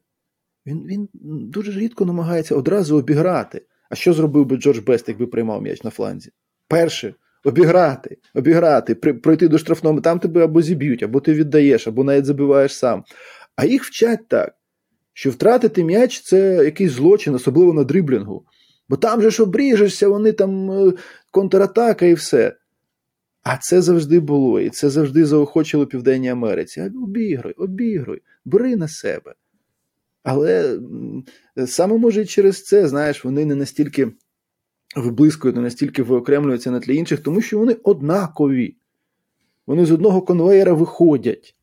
[0.67, 1.09] Він він
[1.51, 3.67] дуже рідко намагається одразу обіграти.
[3.91, 6.31] А що зробив би Джордж Бест, якби приймав м'яч на фланзі?
[6.69, 12.25] Перше, обіграти, обіграти, пройти до штрафного, там тебе або зіб'ють, або ти віддаєш, або навіть
[12.25, 13.05] забиваєш сам.
[13.57, 14.55] А їх вчать так,
[15.13, 18.45] що втратити м'яч це якийсь злочин, особливо на дриблінгу.
[18.89, 20.93] Бо там же ж обріжешся, вони там е,
[21.31, 22.57] контратака і все.
[23.43, 26.93] А це завжди було, і це завжди заохочило Південній Америці.
[27.03, 29.35] Обігруй, обігруй, бери на себе.
[30.23, 30.81] Але
[31.67, 34.13] саме може і через це, знаєш, вони не настільки
[34.97, 38.77] виблискують, не настільки виокремлюються на тлі інших, тому що вони однакові.
[39.67, 41.55] Вони з одного конвеєра виходять.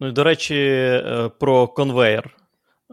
[0.00, 2.36] Ну і до речі, е, про конвеєр.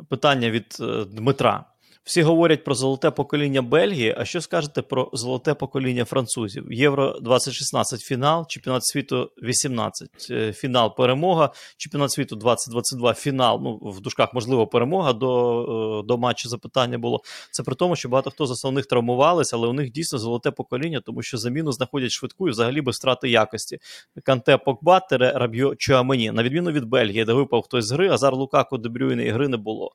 [0.10, 1.66] Питання від е, Дмитра.
[2.10, 4.16] Всі говорять про золоте покоління Бельгії.
[4.18, 6.72] А що скажете про золоте покоління французів?
[6.72, 13.60] Євро 2016 фінал, чемпіонат світу 18 е, фінал перемога, чемпіонат світу 2022 фінал.
[13.64, 17.22] Ну в дужках можливо перемога до е, до матчу запитання було.
[17.51, 21.01] Це при тому, що багато хто з основних травмувалися, але у них дійсно золоте покоління,
[21.05, 23.78] тому що заміну знаходять швидку і взагалі без втрати якості.
[24.24, 26.32] Канте Покба, Тере Раб'йо Чуамені.
[26.32, 29.57] На відміну від Бельгії, де випав хтось з гри, Азар Лукако Дебрюйне і гри не
[29.57, 29.91] було.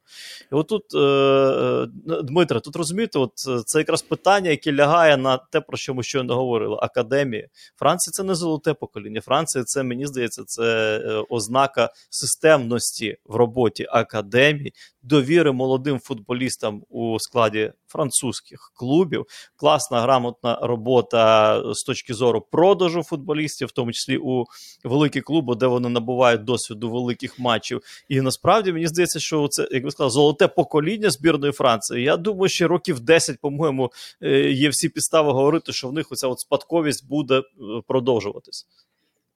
[0.52, 0.94] І отут.
[0.94, 5.94] Е, Дмитре, тут розумієте, от е, це якраз питання, яке лягає на те, про що
[5.94, 7.48] ми щойно говорили: академії.
[7.76, 9.20] Франція це не золоте покоління.
[9.20, 17.20] Франція це мені здається, це е, ознака системності в роботі академії, довіри молодим футболістам у
[17.20, 19.26] складі французьких клубів.
[19.57, 24.44] Класна грамотна робота з точки зору продажу футболістів, в тому числі у
[24.84, 27.80] великі клуби, де вони набувають досвіду великих матчів.
[28.09, 31.93] І насправді мені здається, що це як ви сказали, золоте покоління збірної Франції.
[32.01, 33.92] Я думаю, що років 10, по-моєму,
[34.22, 37.42] е, є всі підстави говорити, що в них оця от спадковість буде е,
[37.86, 38.66] продовжуватись.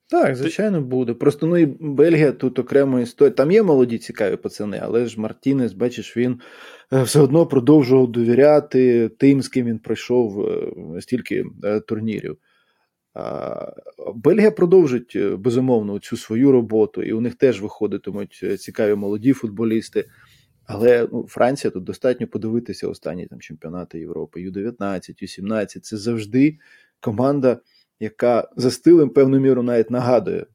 [0.09, 1.13] Так, звичайно, буде.
[1.13, 3.33] Просто ну і Бельгія тут окрема історія.
[3.33, 6.39] Там є молоді цікаві пацани, але ж Мартінес, бачиш, він
[6.93, 10.49] е, все одно продовжував довіряти тим, з ким він пройшов
[10.99, 11.45] стільки
[11.87, 12.37] турнірів.
[14.15, 20.05] Бельгія продовжить безумовно цю свою роботу, і у них теж виходитимуть цікаві молоді футболісти.
[20.71, 25.79] Але ну, Франція тут достатньо подивитися останні там чемпіонати Європи, Ю-19, Ю-17.
[25.79, 26.57] Це завжди
[26.99, 27.59] команда
[27.99, 30.45] яка за стилем певну міру навіть нагадує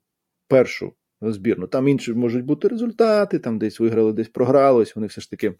[0.49, 1.67] першу збірну.
[1.67, 4.83] Там інші можуть бути результати, там десь виграли, десь програли.
[4.83, 5.55] Ось Вони все ж таки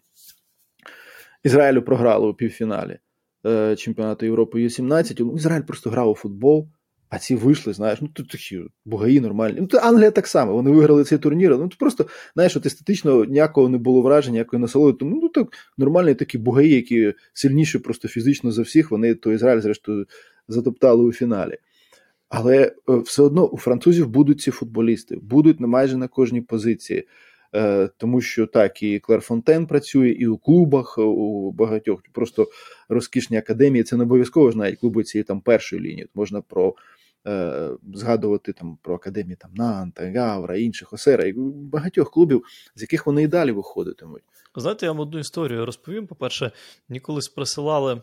[1.43, 2.99] Ізраїлю програли у півфіналі
[3.45, 5.15] е, чемпіонату Європи Ю-17.
[5.19, 6.69] Ну, Ізраїль просто грав у футбол.
[7.15, 9.57] А ці вийшли, знаєш, ну тут такі бугаї нормальні.
[9.61, 11.57] Ну, то Англія так само, вони виграли цей турнір.
[11.59, 14.97] Ну, то просто, знаєш, от естетично ніякого не було враження, ніякої насолоди.
[14.97, 15.47] Тому ну, так
[15.77, 20.05] нормальні такі бугаї, які сильніші просто фізично за всіх, вони то Ізраїль, зрештою,
[20.47, 21.57] затоптали у фіналі.
[22.29, 27.07] Але е, все одно у французів будуть ці футболісти, будуть майже на кожній позиції.
[27.55, 32.47] Е, тому що так, і Клер Фонтен працює, і у клубах, у багатьох просто
[32.89, 33.83] розкішні академії.
[33.83, 36.07] Це не обов'язково ж навіть клуби цієї там першої лінії.
[36.15, 36.75] Можна про
[37.27, 41.33] е, згадувати там про академії там Нанта, Гавра, інших Осера, і
[41.71, 42.43] багатьох клубів,
[42.75, 44.23] з яких вони і далі виходитимуть.
[44.55, 46.07] Знаєте, я вам одну історію розповім.
[46.07, 46.51] По-перше,
[46.89, 48.01] мені колись присилали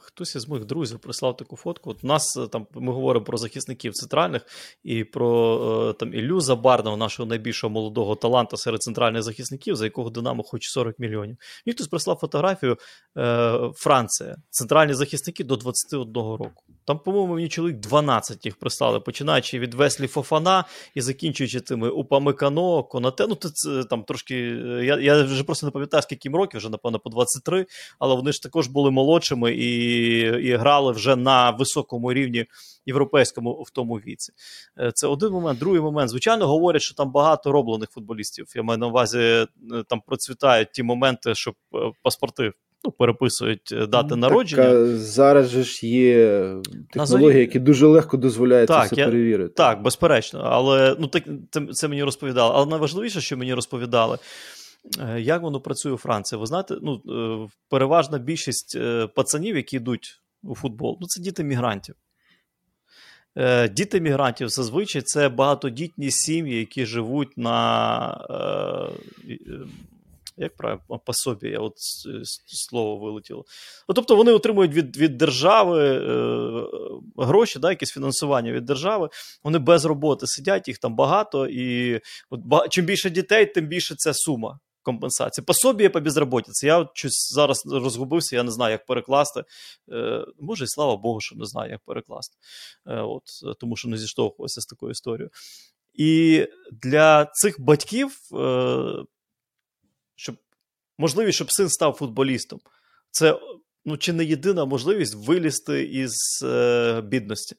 [0.00, 1.90] хтось із моїх друзів прислав таку фотку.
[1.90, 4.46] От у нас е, там ми говоримо про захисників центральних
[4.84, 10.10] і про е, там Іллю Забарного, нашого найбільшого молодого таланта серед центральних захисників, за якого
[10.10, 11.36] Динамо хоче 40 мільйонів.
[11.66, 12.76] Мені хтось прислав фотографію
[13.18, 16.64] е, Франція, центральні захисники до 21 року.
[16.84, 22.82] Там, по-моєму, мені чоловік 12 їх прислали, починаючи від Веслі Фофана і закінчуючи тими Упамикано,
[22.82, 23.26] Конате.
[23.26, 24.34] Ну, це там трошки.
[24.84, 27.66] Я я вже просто не пам'ятаю, скільки років, вже, напевно, по 23,
[27.98, 32.46] але вони ж також були молодшими і і грали вже на високому рівні
[32.86, 34.32] європейському в тому віці.
[34.80, 35.58] Е, це один момент.
[35.58, 36.10] Другий момент.
[36.10, 38.46] Звичайно, говорять, що там багато роблених футболістів.
[38.56, 39.46] Я маю на увазі, е,
[39.88, 42.52] там процвітають ті моменти, що е, паспорти.
[42.84, 44.96] Ну, переписують дати ну, народження.
[44.96, 46.54] Зараз же ж є
[46.90, 49.54] технології, які дуже легко дозволяють так, це я, перевірити.
[49.54, 50.40] Так, безперечно.
[50.44, 52.52] Але ну так це, це мені розповідали.
[52.54, 54.18] Але найважливіше, що мені розповідали,
[55.18, 56.38] як воно працює у Франції?
[56.38, 61.44] Ви знаєте, ну, е, переважна більшість е, пацанів, які йдуть у футбол, ну, це діти
[61.44, 61.94] мігрантів.
[63.70, 68.98] Діти мігрантів зазвичай це багатодітні сім'ї, які живуть на.
[70.40, 71.72] Як правильно, пособі, от
[72.46, 73.44] слово вилетіло.
[73.88, 79.08] Ну, Тобто вони отримують від від держави е, гроші, да, якесь фінансування від держави.
[79.44, 82.00] Вони без роботи сидять, їх там багато, і
[82.30, 84.58] от, чим більше дітей, тим більше це сума
[84.88, 85.44] компенсації.
[85.44, 86.66] Пособіє по безробітці.
[86.66, 89.44] Я щось зараз розгубився, я не знаю, як перекласти.
[89.92, 92.36] Е, Може, і слава Богу, що не знаю, як перекласти.
[92.86, 93.22] Е, от,
[93.60, 95.30] Тому що не зіштовхувався з такою історією.
[95.94, 99.04] І для цих батьків, е,
[100.16, 100.36] щоб
[100.98, 102.60] можливість, щоб син став футболістом,
[103.10, 103.40] це
[103.84, 106.14] ну, чи не єдина можливість вилізти із
[106.44, 107.56] е, бідності.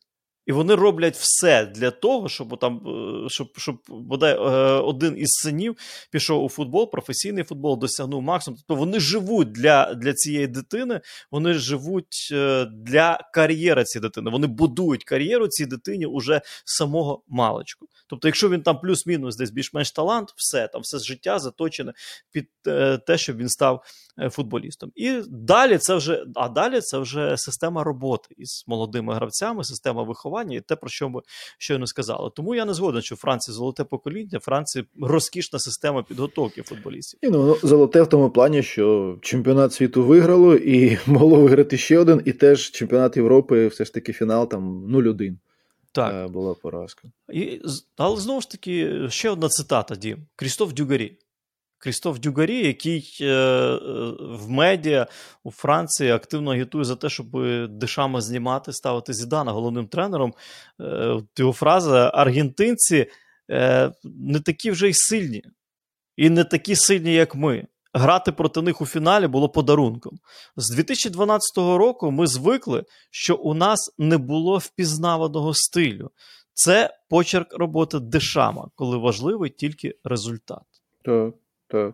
[0.50, 2.82] І вони роблять все для того, щоб там,
[3.26, 4.40] е, щоб, щоб бодай е,
[4.80, 5.76] один із синів
[6.12, 8.58] пішов у футбол, професійний футбол, досягнув максимум.
[8.58, 14.32] Тобто вони живуть для для цієї дитини, вони живуть е, для кар'єри цієї дитини.
[14.32, 17.88] Вони будують кар'єру цій дитині уже самого маличку.
[18.08, 21.94] Тобто, якщо він там плюс-мінус десь більш-менш талант, все там все життя заточене
[22.32, 22.48] під
[23.08, 23.84] те, щоб він став
[24.32, 24.92] футболістом.
[24.96, 30.39] І далі це вже а далі це вже система роботи із молодими гравцями, система виховання
[30.40, 31.22] спілкування і те, про що ми
[31.58, 32.32] щойно сказали.
[32.36, 37.20] Тому я не згоден, що Франція золоте покоління, Франція розкішна система підготовки футболістів.
[37.24, 42.22] І, ну, Золоте в тому плані, що чемпіонат світу виграло і могло виграти ще один,
[42.26, 45.38] і теж чемпіонат Європи, все ж таки, фінал там 0-1.
[45.92, 46.14] Так.
[46.14, 47.12] Е, була поразка.
[47.34, 47.62] І,
[47.98, 50.18] Але знову ж таки, ще одна цитата: Дім.
[50.36, 51.18] Крістоф Дюгарі.
[51.80, 53.78] Крістоф Дюгарі, який е, е,
[54.20, 55.08] в медіа
[55.44, 57.28] у Франції активно агітує за те, щоб
[57.70, 60.34] дешами знімати, ставити Зідана головним тренером.
[60.82, 63.08] Е, його фраза: аргентинці
[64.04, 65.44] не такі вже й сильні,
[66.18, 67.68] і не такі сильні, як ми.
[67.94, 70.20] Грати проти них у фіналі було подарунком.
[70.56, 76.12] З 2012 року ми звикли, що у нас не було впізнаваного стилю.
[76.54, 80.64] Це почерк роботи дешама, коли важливий тільки результат.
[81.06, 81.34] Так.
[81.70, 81.94] Так.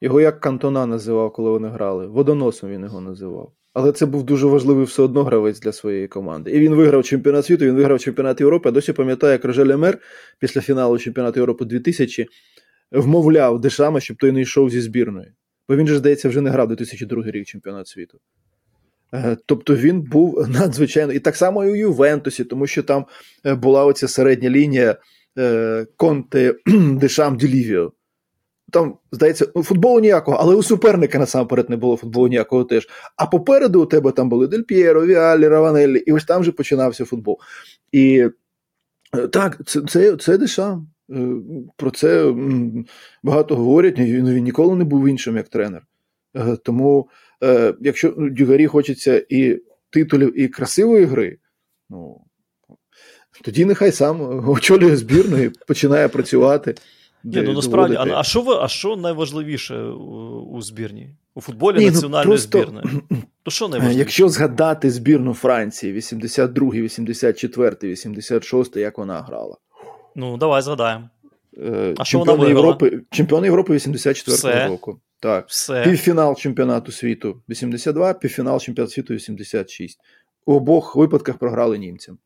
[0.00, 2.06] Його як Кантона називав, коли вони грали.
[2.06, 3.52] Водоносом він його називав.
[3.74, 6.50] Але це був дуже важливий все одно гравець для своєї команди.
[6.50, 8.68] І він виграв чемпіонат світу, він виграв чемпіонат Європи.
[8.68, 9.98] Я досі пам'ятаю, як Рожель Емер
[10.38, 12.26] після фіналу чемпіонату Європи 2000
[12.92, 15.32] вмовляв Дешама, щоб той не йшов зі збірної.
[15.68, 18.18] Бо він же, здається, вже не грав 2002 рік чемпіонат світу.
[19.14, 23.06] Е, тобто він був надзвичайно і так само і у Ювентусі, тому що там
[23.46, 24.96] е, була оця середня лінія
[25.96, 26.54] Конте
[27.00, 27.92] Дешам Ділівіо.
[28.72, 32.88] Там, здається, ну, футболу ніякого, але у суперника насамперед не було футболу ніякого теж.
[33.16, 37.04] А попереду у тебе там були Дель П'єро, Віалі, Раванеллі, і ось там вже починався
[37.04, 37.38] футбол.
[37.92, 38.28] І
[39.32, 40.88] так, це це, це Дешам.
[41.76, 42.34] Про це
[43.22, 43.98] багато говорять.
[43.98, 45.82] Він, він ніколи не був іншим як тренер.
[46.64, 47.08] Тому
[47.44, 51.38] е, якщо Дюгарі хочеться і титулів, і красивої гри,
[51.90, 52.20] ну
[53.44, 56.74] тоді нехай сам очолює збірну і починає працювати.
[57.24, 61.10] Ні, ну насправді, а а що ви, а що найважливіше у, у збірні?
[61.34, 62.86] У футболі Ні, ну, національної ну, просто, збірної?
[63.42, 63.98] То що найважливіше?
[63.98, 69.56] Якщо згадати збірну Франції 82, 84, 86, як вона грала?
[70.14, 71.08] Ну, давай згадаємо.
[71.58, 75.00] Е, а чемпіони Європи, чемпіони Європи 84 року.
[75.20, 75.44] Так.
[75.48, 75.82] Все.
[75.82, 79.98] Півфінал чемпіонату світу 82, півфінал чемпіонату світу 86.
[80.46, 82.18] У обох випадках програли німцям.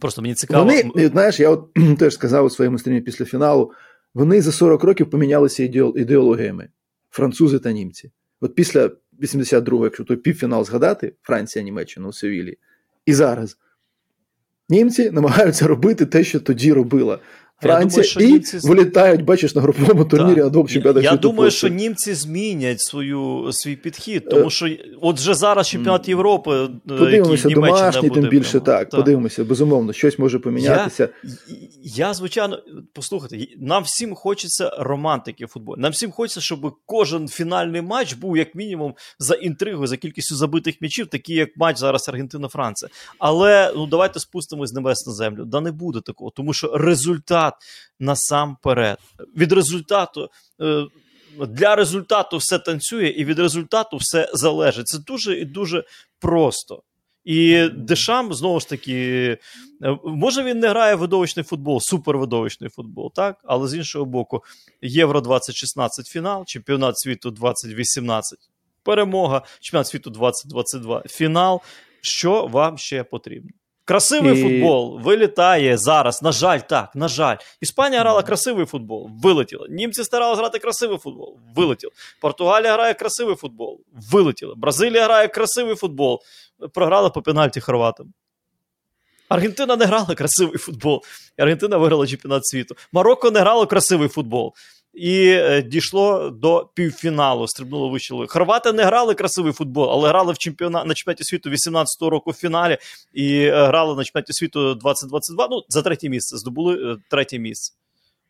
[0.00, 0.64] Просто мені цікаво.
[0.64, 1.68] Вони, знаєш, я от
[1.98, 3.72] теж сказав у своєму стрімі після фіналу.
[4.14, 5.62] Вони за 40 років помінялися
[5.96, 6.68] ідеологіями
[7.10, 8.12] французи та німці.
[8.40, 8.90] От після
[9.22, 12.58] 82-го, якщо той півфінал згадати, Франція, Німеччина у Севілі,
[13.06, 13.56] і зараз.
[14.68, 17.18] Німці намагаються робити те, що тоді робила
[17.62, 18.58] Франція думаю, і німці...
[18.68, 21.04] вилітають, бачиш, на груповому турнірі на двох чемпіонатах.
[21.04, 24.68] Я думаю, що німці змінять свою свій підхід, тому що
[25.00, 26.50] от вже зараз чемпіонат Європи.
[26.50, 28.64] Е, подивимося, який домашній, тим більше прямо.
[28.64, 28.88] так.
[28.88, 29.00] так.
[29.00, 31.08] Подивимося, безумовно, щось може помінятися.
[31.82, 32.58] Я, я, звичайно,
[32.92, 35.80] послухайте, нам всім хочеться романтики в футболі.
[35.80, 40.80] Нам всім хочеться, щоб кожен фінальний матч був як мінімум за інтригою, за кількістю забитих
[40.80, 42.88] м'ячів, такий як матч зараз Аргентина-Франція.
[43.18, 45.44] Але ну давайте спустимось з небес на землю.
[45.44, 48.98] Да не буде такого, тому що результат результат насамперед.
[49.36, 50.30] Від результату.
[50.60, 50.86] Е,
[51.48, 54.88] для результату все танцює, і від результату все залежить.
[54.88, 55.84] Це дуже і дуже
[56.20, 56.82] просто.
[57.24, 59.38] І Дешам, знову ж таки,
[59.82, 63.36] е, може він не грає видовищний футбол, супервидовищний футбол, так?
[63.44, 64.42] Але з іншого боку,
[64.82, 68.38] Євро 2016 фінал, чемпіонат світу 2018
[68.82, 71.60] перемога, чемпіонат світу 2022 фінал.
[72.00, 73.50] Що вам ще потрібно?
[73.92, 74.42] Красивий і...
[74.42, 76.22] футбол вилітає зараз.
[76.22, 77.36] На жаль, так, на жаль.
[77.60, 79.66] Іспанія грала красивий футбол, вилетіла.
[79.70, 81.92] Німці старалися грати красивий футбол, вилетіли.
[82.20, 83.80] Португалія грає красивий футбол,
[84.12, 84.54] вилетіла.
[84.56, 86.20] Бразилія грає красивий футбол,
[86.74, 88.12] програла по пенальті хорватам.
[89.28, 91.02] Аргентина не грала красивий футбол.
[91.38, 92.76] Аргентина виграла чемпіонат світу.
[92.92, 94.54] Марокко не грало красивий футбол
[94.94, 97.48] і е, дійшло до півфіналу.
[97.48, 98.14] Стрибнуло вище.
[98.28, 102.34] Хорвати не грали красивий футбол, але грали в чемпіонат на чемпіонаті світу 18-го року в
[102.34, 102.78] фіналі
[103.12, 105.48] і е, грали на чемпіонаті світу 2022.
[105.50, 107.74] Ну, за третє місце здобули е, третє місце.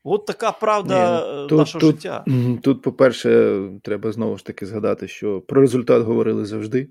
[0.05, 2.25] От така правда Ні, тут, нашого тут, життя.
[2.63, 6.89] Тут, по-перше, треба знову ж таки згадати, що про результат говорили завжди.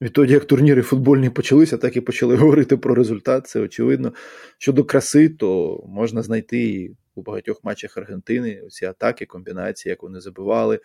[0.00, 3.46] Відтоді, як турніри футбольні почалися, так і почали говорити про результат.
[3.46, 4.12] Це очевидно.
[4.58, 10.80] Щодо краси, то можна знайти у багатьох матчах Аргентини ці атаки, комбінації, як вони забивали.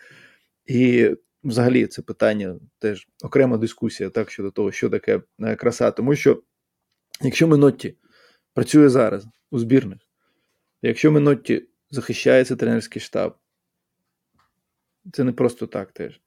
[0.66, 1.10] І
[1.44, 5.90] взагалі це питання теж окрема дискусія так щодо того, що таке е, краса.
[5.90, 6.42] Тому що
[7.20, 7.96] якщо Менотті
[8.54, 9.98] працює зараз у збірних,
[10.82, 13.36] якщо Менотті захищається тренерський штаб,
[15.12, 16.20] це не просто так теж.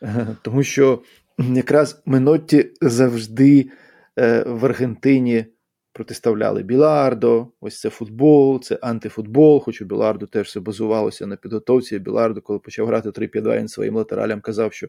[0.42, 1.02] Тому що
[1.38, 3.70] якраз Менотті завжди
[4.18, 5.46] е, в Аргентині
[5.94, 11.98] протиставляли Білардо, ось це футбол, це антифутбол, хоч у Білардо теж все базувалося на підготовці.
[11.98, 14.88] Білардо, коли почав грати 3-5-2, він своїм латералям казав, що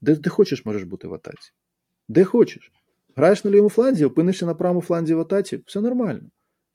[0.00, 1.52] де ти хочеш можеш бути в атаці.
[2.08, 2.72] Де хочеш.
[3.16, 6.30] Граєш на лівому фланзі, опинишся на правому фланзі в атаці, все нормально.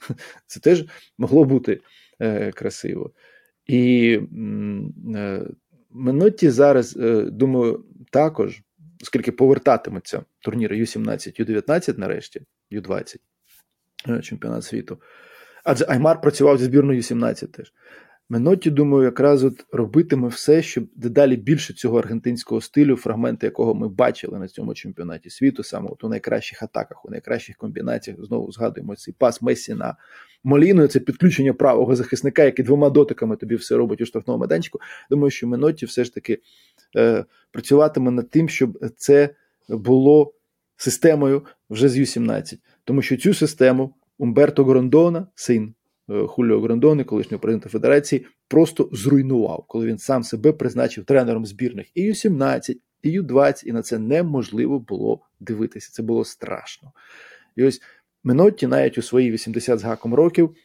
[0.47, 0.85] Це теж
[1.17, 1.81] могло бути
[2.19, 3.11] е, красиво.
[3.65, 4.19] І
[5.15, 5.41] е,
[5.91, 8.61] Менотті зараз, е, думаю, також,
[9.01, 13.34] оскільки повертатимуться турніри Ю-17, Ю-19 нарешті, Ю-20, Е,
[14.21, 14.97] чемпіонат світу.
[15.63, 17.73] Адже Аймар працював зі збірною 17 теж.
[18.29, 23.89] Менотті, думаю, якраз от робитиме все, щоб дедалі більше цього аргентинського стилю, фрагменти якого ми
[23.89, 28.25] бачили на цьому чемпіонаті світу, саме от у найкращих атаках, у найкращих комбінаціях.
[28.25, 29.95] Знову згадуємо цей пас Мессі на
[30.43, 34.79] Моліну, це підключення правого захисника, який двома дотиками тобі все робить у штрафному майданчику.
[35.09, 36.39] Думаю, що Менотті все ж таки
[36.95, 39.29] е, працюватиме над тим, щоб це
[39.69, 40.33] було
[40.77, 42.57] системою вже з Ю-17.
[42.85, 45.73] Тому що цю систему Умберто Грондона, син
[46.09, 51.87] е, Хуліо Грондони, колишнього президента Федерації, просто зруйнував, коли він сам себе призначив тренером збірних
[51.95, 55.91] і Ю-17, і Ю-20, і на це неможливо було дивитися.
[55.91, 56.91] Це було страшно.
[57.55, 57.81] І ось
[58.23, 60.55] Менотті, навіть у свої 80 з гаком років,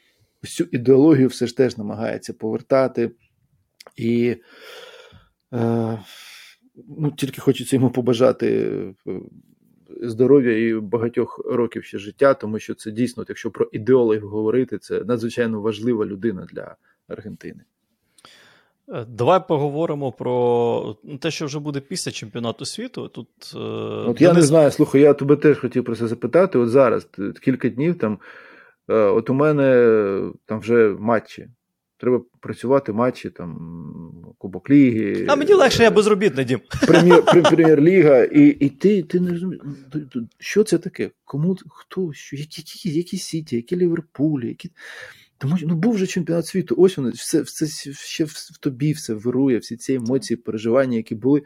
[0.44, 3.10] ось цю ідеологію все ж теж намагається повертати.
[3.96, 4.36] І
[5.52, 5.98] е,
[6.98, 8.48] ну, тільки хочеться йому побажати
[9.06, 9.12] е,
[10.02, 15.04] здоров'я і багатьох років ще життя, тому що це дійсно, якщо про ідеологів говорити, це
[15.04, 16.76] надзвичайно важлива людина для
[17.08, 17.60] Аргентини.
[18.88, 23.08] Е, давай поговоримо про те, що вже буде після чемпіонату світу.
[23.08, 26.58] Тут е, От я не знаю, слухай, я тебе теж хотів про це запитати.
[26.58, 27.08] От зараз
[27.42, 28.18] кілька днів там,
[28.88, 31.48] е, от у мене там вже матчі.
[32.00, 35.26] Треба працювати матчі, там, Кубок Ліги.
[35.28, 36.60] А мені легше, я безробітний дім.
[37.42, 39.62] Прем'єр-ліга, і і ти ти не розумієш,
[40.38, 41.10] що це таке?
[41.24, 42.12] Кому хто?
[42.12, 44.70] що, Які які, які Сіті, які Ліверпулі, які.
[45.38, 46.74] Тому ну був вже чемпіонат світу.
[46.78, 51.42] Ось воно все, все ще в тобі все вирує, всі ці емоції, переживання, які були.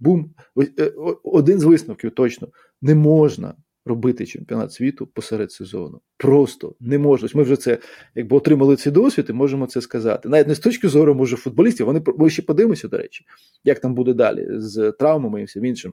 [0.00, 0.34] Бум.
[0.78, 2.48] Е, один з висновків точно
[2.82, 3.54] не можна
[3.88, 6.00] робити чемпіонат світу посеред сезону.
[6.16, 7.28] Просто не можна.
[7.34, 7.78] Ми вже це
[8.14, 10.28] якби отримали цей досвід і можемо це сказати.
[10.28, 11.86] Навіть не з точки зору, може, футболістів.
[11.86, 13.24] Вони ми ще подивимося, до речі,
[13.64, 15.92] як там буде далі з травмами і всім іншим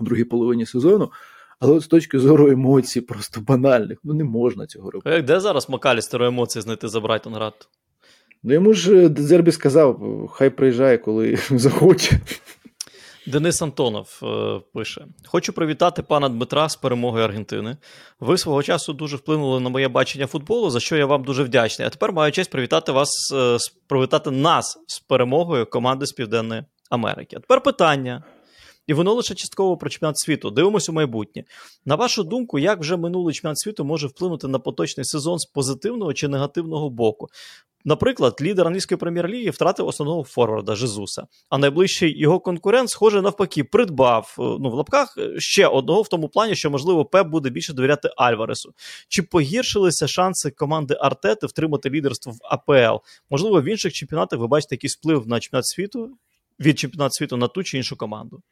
[0.00, 1.10] в другій половині сезону.
[1.58, 5.10] Але от з точки зору емоцій, просто банальних, ну не можна цього робити.
[5.10, 7.68] Як де зараз Макалістеру емоції знайти за Брайтон Град?
[8.42, 12.20] Ну йому ж Дезербі сказав, хай приїжджає, коли захоче.
[13.26, 17.76] Денис Антонов е, пише: Хочу привітати пана Дмитра з перемогою Аргентини.
[18.20, 21.86] Ви свого часу дуже вплинули на моє бачення футболу, за що я вам дуже вдячний.
[21.86, 23.56] А тепер маю честь привітати вас, е,
[23.86, 27.36] привітати нас з перемогою команди з Південної Америки.
[27.36, 28.24] А тепер питання.
[28.86, 30.50] І воно лише частково про чемпіонат світу.
[30.50, 31.44] Дивимося у майбутнє.
[31.84, 36.14] На вашу думку, як вже минулий чемпіонат світу може вплинути на поточний сезон з позитивного
[36.14, 37.28] чи негативного боку?
[37.84, 44.36] Наприклад, лідер англійської прем'єр-ліги втратив основного форварда Жезуса, а найближчий його конкурент, схоже, навпаки, придбав
[44.38, 47.72] е, ну в лапках е, ще одного в тому плані, що можливо Пеп буде більше
[47.72, 48.74] довіряти Альваресу.
[49.08, 53.02] Чи погіршилися шанси команди Артети втримати лідерство в АПЛ?
[53.30, 56.10] Можливо, в інших чемпіонатах ви бачите якийсь вплив на чемпіонат світу
[56.60, 58.42] від чемпіонату світу на ту чи іншу команду?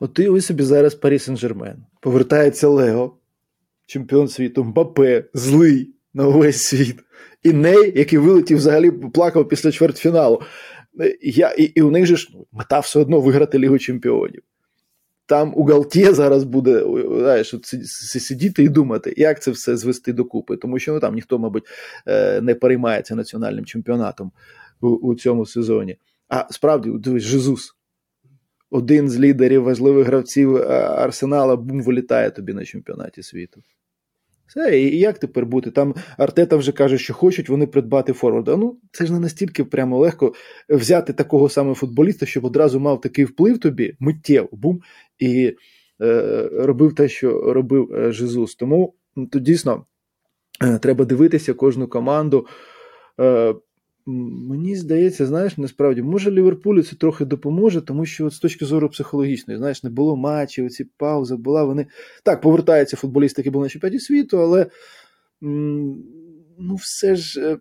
[0.00, 1.76] От ти ви собі зараз Парі Сен-Жермен.
[2.00, 3.16] Повертається Лео,
[3.86, 6.96] чемпіон світу, Мбапе, злий на увесь світ.
[7.42, 10.42] І Ней, який вилетів, взагалі плакав після чвертьфіналу.
[11.22, 14.42] Я, І і у них же ж ну, мета все одно виграти Лігу Чемпіонів.
[15.26, 16.86] Там у Галтє зараз буде
[17.18, 17.54] знаєш,
[18.18, 20.56] сидіти і думати, як це все звести докупи.
[20.56, 21.64] Тому що ну, там ніхто, мабуть,
[22.06, 24.32] е, не переймається національним чемпіонатом
[24.80, 25.96] у, у цьому сезоні.
[26.28, 27.72] А справді, дивись, Жезус.
[28.70, 33.62] Один з лідерів важливих гравців е, Арсенала бум вилітає тобі на чемпіонаті світу.
[34.46, 35.70] Все, і як тепер бути?
[35.70, 38.56] Там Артета вже каже, що хочуть вони придбати форварда.
[38.56, 40.34] Ну, це ж не настільки прямо легко
[40.68, 44.80] взяти такого самого футболіста, щоб одразу мав такий вплив тобі, миттєво, бум,
[45.18, 45.56] і
[46.02, 48.54] е, робив те, що робив е, Жезус.
[48.54, 48.94] Тому
[49.32, 49.84] тут дійсно
[50.62, 52.46] е, треба дивитися кожну команду.
[53.20, 53.54] Е,
[54.08, 58.88] Мені здається, знаєш, насправді, може Ліверпулю це трохи допоможе, тому що от з точки зору
[58.88, 61.64] психологічної, знаєш, не було матчів, ці паузи була.
[61.64, 61.86] Вони
[62.22, 64.66] так повертаються футболісти, які були на чемпіонаті світу, але
[66.58, 67.58] ну все ж е,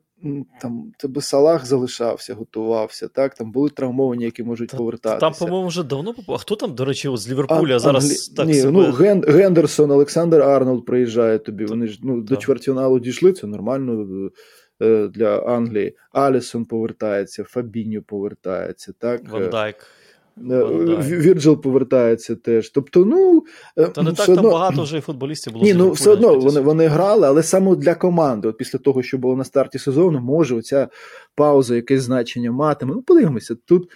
[0.61, 3.07] там тебе Салах залишався, готувався.
[3.07, 5.19] Так, там були травмовані, які можуть Та, повертатися.
[5.19, 8.17] Там, по-моєму, вже давно А хто там, до речі, з Ліверпуля а, зараз Англі...
[8.35, 8.71] так Ні, себе...
[8.71, 9.23] ну Ген...
[9.27, 11.65] Гендерсон, Александер-Арнольд приїжджає тобі.
[11.65, 14.29] Вони ж ну, до чвертьфіналу дійшли, це нормально.
[14.81, 15.97] Е, для Англії.
[16.11, 18.93] Алісон повертається, Фабіньо повертається.
[18.99, 19.29] так.
[19.29, 19.75] Ван е, Дайк.
[20.51, 20.63] Е,
[21.01, 22.69] Вірджил повертається теж.
[22.69, 23.43] Тобто, ну
[23.75, 24.41] Та не так одно...
[24.41, 25.65] там багато вже і футболістів було.
[25.65, 29.17] Ні, ну все одно вони вони грали, але саме для команди, от після того, що
[29.17, 30.87] було на старті сезону, може оця
[31.35, 32.93] пауза якесь значення матиме.
[32.95, 33.89] Ну, подивимося, тут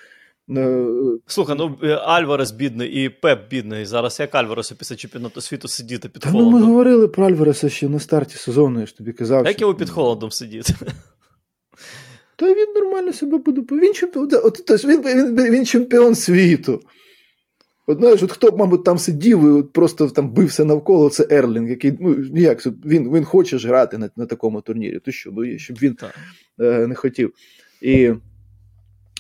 [1.27, 3.85] Слухай, ну е, Альварес бідний і Пеп бідний.
[3.85, 6.51] Зараз як Альваресу після чемпіонату світу сидіти під Та, холодом?
[6.51, 9.45] Ну, Ми говорили про Альвареса ще на старті сезону, я ж тобі казав.
[9.45, 9.61] Як що...
[9.61, 10.73] його під холодом сидіти?
[12.35, 13.61] Та він нормально себе буде.
[13.71, 16.81] Він чемпіон, от, він, він, він чемпіон світу.
[17.87, 21.27] От знаєш, от хто б, мабуть, там сидів і от просто там бився навколо, це
[21.31, 24.99] Ерлінг, який ну, ніяк, він він хоче ж грати на на такому турнірі.
[24.99, 25.97] То що, ну, щоб він
[26.59, 27.33] е, не хотів.
[27.81, 28.11] І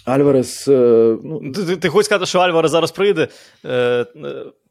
[0.09, 0.67] Альварес.
[0.67, 1.51] Е, ну...
[1.51, 3.27] Ти, ти, ти хочеш сказати, що Альварес зараз прийде.
[3.65, 4.05] Е, е,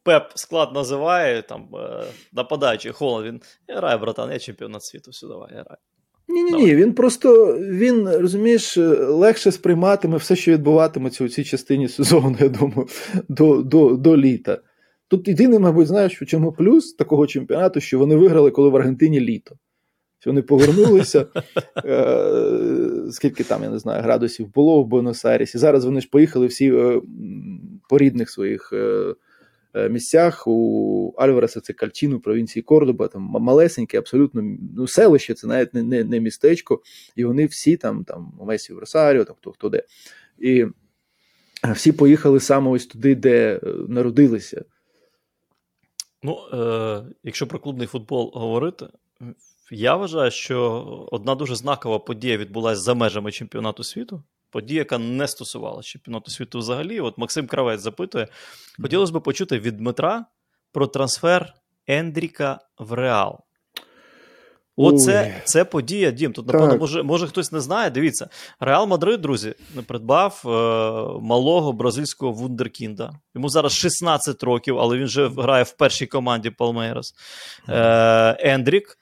[0.03, 1.69] Пеп склад називає там
[2.33, 5.77] нападаючий Холланд, Він грає, братан, я чемпіонат світу, все, давай, грай.
[6.29, 11.89] Ні, ні, ні, він просто він розумієш, легше сприйматиме все, що відбуватиметься у цій частині
[11.89, 12.89] сезону, я думаю,
[13.29, 14.59] до до, до літа.
[15.09, 19.21] Тут єдине, мабуть, знаєш, в чому плюс такого чемпіонату, що вони виграли, коли в Аргентині
[19.21, 19.57] літо.
[20.27, 21.27] Вони повернулися,
[21.85, 25.57] е, скільки там, я не знаю, градусів було в Буенос-Айресі.
[25.57, 27.03] Зараз вони ж поїхали всі е,
[27.89, 29.15] по рідних своїх е,
[29.89, 30.47] місцях.
[30.47, 34.43] У Альвареса це Кальчину, провінції Кордоба, там малесеньке, абсолютно
[34.77, 36.83] ну, селище, це навіть не не, не містечко.
[37.17, 39.83] І вони всі там, там Месі в Росаріо, там хто хто де.
[40.39, 40.67] І
[41.75, 44.65] всі поїхали саме ось туди, де народилися.
[46.23, 48.87] Ну, е, якщо про клубний футбол говорити,
[49.71, 54.23] я вважаю, що одна дуже знакова подія відбулася за межами чемпіонату світу.
[54.51, 57.01] Подія, яка не стосувалася чемпіонату світу взагалі.
[57.01, 58.29] От Максим Кравець запитує:
[58.83, 60.25] хотілося б почути від Дмитра
[60.73, 61.55] про трансфер
[61.87, 63.39] Ендріка в Реал.
[64.81, 66.33] Оце це подія, Дім.
[66.33, 67.91] Тут, напевно, може може хтось не знає.
[67.91, 68.29] Дивіться,
[68.61, 69.55] Реал Мадрид, друзі,
[69.87, 70.49] придбав е,
[71.23, 73.13] малого бразильського Вундеркінда.
[73.35, 77.15] Йому зараз 16 років, але він вже грає в першій команді Палмейрос.
[77.69, 78.99] Е, Ендрік.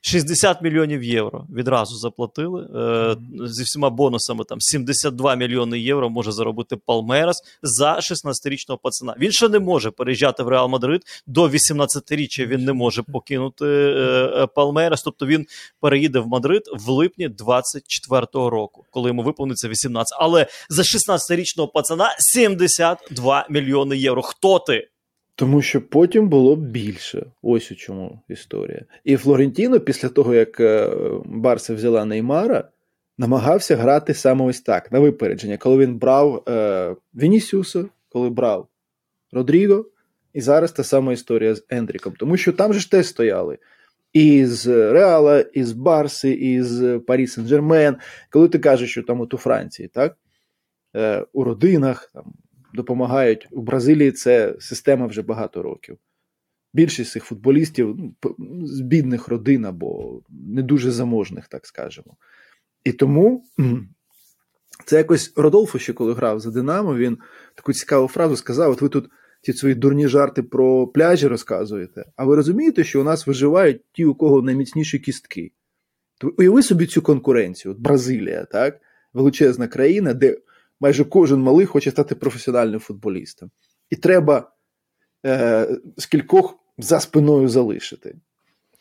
[0.00, 3.16] 60 мільйонів євро відразу заплатили е,
[3.46, 4.44] зі всіма бонусами.
[4.44, 9.14] Там 72 мільйони євро може заробити Палмерас за 16-річного пацана.
[9.18, 12.46] Він ще не може переїжджати в Реал Мадрид до 18-річчя.
[12.46, 15.02] Він не може покинути е, е, Палмерас.
[15.02, 15.46] Тобто він
[15.80, 20.18] переїде в Мадрид в липні 24-го року, коли йому виповниться 18.
[20.20, 24.22] Але за 16-річного пацана 72 мільйони євро.
[24.22, 24.88] Хто ти?
[25.38, 27.26] Тому що потім було більше.
[27.42, 28.84] Ось у чому історія.
[29.04, 30.90] І Флорентіно, після того, як е,
[31.24, 32.68] Барса взяла Неймара,
[33.18, 38.68] намагався грати саме ось так, на випередження, коли він брав е, Вінісіуса, коли брав
[39.32, 39.86] Родріго,
[40.32, 42.14] і зараз та сама історія з Ендріком.
[42.18, 43.58] Тому що там же ж теж стояли.
[44.12, 47.94] І з Реала, і з Барси, і з Парі Сен-Жермен.
[48.30, 50.16] Коли ти кажеш, що там от у Франції, так?
[50.96, 52.32] Е, у родинах, там,
[52.74, 54.12] допомагають у Бразилії.
[54.12, 55.98] Це система вже багато років.
[56.74, 57.96] Більшість цих футболістів
[58.38, 62.16] ну, з бідних родин або не дуже заможних, так скажемо.
[62.84, 63.44] І тому
[64.84, 67.18] це якось Родолфо, ще коли грав за Динамо, він
[67.54, 69.10] таку цікаву фразу сказав: от ви тут
[69.42, 74.04] ці свої дурні жарти про пляжі розказуєте, а ви розумієте, що у нас виживають ті,
[74.04, 75.52] у кого найміцніші кістки.
[76.18, 78.80] То уяви собі цю конкуренцію, от Бразилія, так?
[79.12, 80.38] величезна країна, де
[80.80, 83.50] майже кожен малий хоче стати професіональним футболістом.
[83.90, 84.50] І треба
[85.26, 88.14] е, скількох за спиною залишити.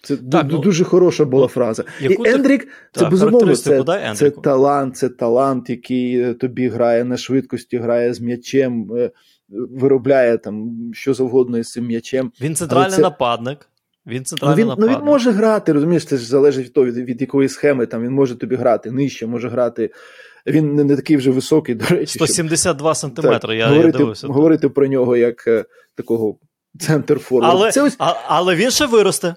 [0.02, 1.84] Це так, ну, дуже хороша була ну, фраза.
[2.02, 3.84] І Ендрік, це так, безумовно це,
[4.16, 9.12] це талант, це талант, який е, тобі грає на швидкості, грає з м'ячем, е,
[9.50, 12.32] виробляє там що завгодно із цим м'ячем.
[12.42, 13.02] Він центральний це...
[13.02, 13.70] нападник.
[14.08, 16.98] Він центральний ну, він, ну, він може грати, розумієш, це ж залежить від того, від,
[16.98, 19.90] від якої схеми там він може тобі грати нижче, може грати
[20.48, 22.20] він не, не такий вже високий, до речі.
[22.20, 23.58] 172 сантиметри.
[23.58, 24.28] Я, говорити, я дивився.
[24.28, 25.66] Говорити про нього як е,
[25.96, 26.36] такого
[26.80, 27.58] центр форварда.
[27.58, 27.96] Але, ось...
[28.00, 29.36] а, але він ще виросте.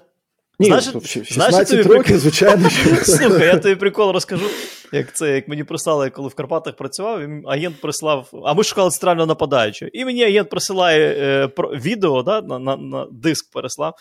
[0.59, 2.17] Ні, знаєш, 16 знаєш, тобі років, прикол...
[2.17, 2.69] звичайно.
[3.03, 4.45] Слухай, я тобі прикол розкажу.
[4.91, 9.27] Як це, як мені прислали, коли в Карпатах працював, агент прислав, а ми шукали центрального
[9.27, 9.91] нападаючого.
[9.93, 13.93] І мені агент присилає е, про, відео, да, на, на, на диск переслав.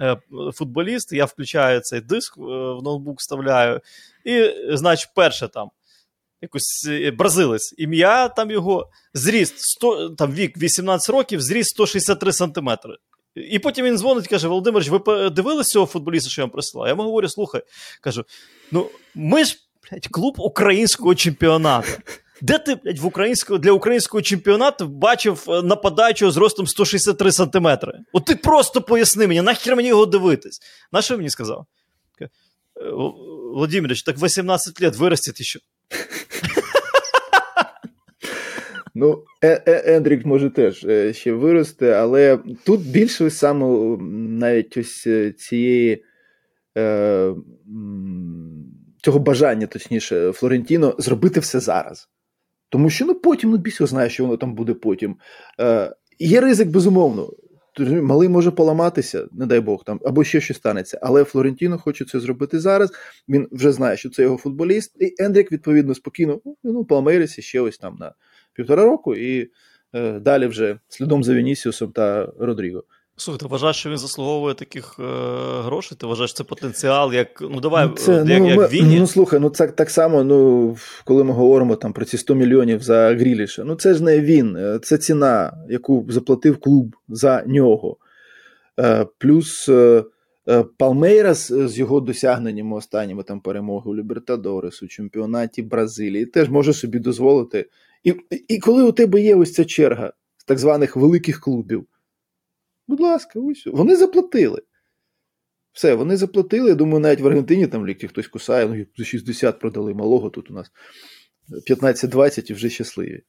[0.00, 0.16] Е,
[0.54, 3.80] футболіст, я включаю цей диск е, в ноутбук вставляю,
[4.24, 5.70] і, значить, перше там
[6.42, 7.74] якось е, бразилець.
[7.78, 12.96] Ім'я там його зріст 100, там вік 18 років, зріст 163 сантиметри.
[13.34, 16.86] І потім він дзвонить і каже: Володимирович, ви дивилися цього футболіста, що я вам прислав?
[16.86, 17.62] Я йому говорю, слухай,
[18.00, 18.24] кажу:
[18.70, 19.56] ну, ми ж
[19.90, 21.88] блядь, клуб українського чемпіонату.
[22.42, 27.92] Де ти блядь, в українського, для українського чемпіонату бачив е, нападаючого з ростом 163 сантиметри?
[28.12, 30.60] От ти просто поясни мені, нахер мені його дивитись?
[30.92, 31.66] На що мені сказав?
[32.20, 32.28] «Е,
[33.54, 35.60] Владимирович, так 18 лет виростить ще.
[38.94, 43.96] Ну, е, е, Ендрік може теж е, ще вирости, але тут більше саме
[44.38, 46.04] навіть ось цієї
[49.02, 52.08] цього бажання, точніше, Флорентіно, зробити все зараз.
[52.68, 55.16] Тому що ну потім ну більше знає, що воно там буде потім.
[56.18, 57.30] Є ризик, безумовно.
[57.78, 60.98] Малий може поламатися, не дай Бог там, або ще щось станеться.
[61.02, 62.90] Але Флорентіно хоче це зробити зараз.
[63.28, 64.96] Він вже знає, що це його футболіст.
[65.00, 68.14] І Ендрік, відповідно, спокійно ну, по Америці ще ось там на
[68.60, 69.50] півтора року, і
[69.92, 72.84] е, далі вже слідом за Вінісіусом та Родріго.
[73.16, 75.02] Слухай, ти вважаєш, що він заслуговує таких е,
[75.62, 75.98] грошей?
[76.00, 78.98] Ти вважаєш, це потенціал, як ну давай ну, це, як, ну, як Віні?
[78.98, 82.82] Ну слухай, ну це так само, ну коли ми говоримо там про ці 100 мільйонів
[82.82, 87.96] за Гріліша, ну це ж не він, е, це ціна, яку заплатив клуб за нього.
[88.80, 90.04] Е, плюс е,
[90.48, 96.72] е Палмейрас з його досягненнями останніми там перемоги у Лібертадорес, у чемпіонаті Бразилії, теж може
[96.72, 97.66] собі дозволити
[98.04, 98.14] і,
[98.48, 101.86] І коли у тебе є ось ця черга з так званих великих клубів,
[102.88, 104.62] будь ласка, ось вони заплатили.
[105.72, 106.68] Все, вони заплатили.
[106.68, 110.50] Я думаю, навіть в Аргентині там ліки хтось кусає, ну за 60 продали малого, тут
[110.50, 110.72] у нас
[111.70, 113.22] 15-20 і вже щасливі.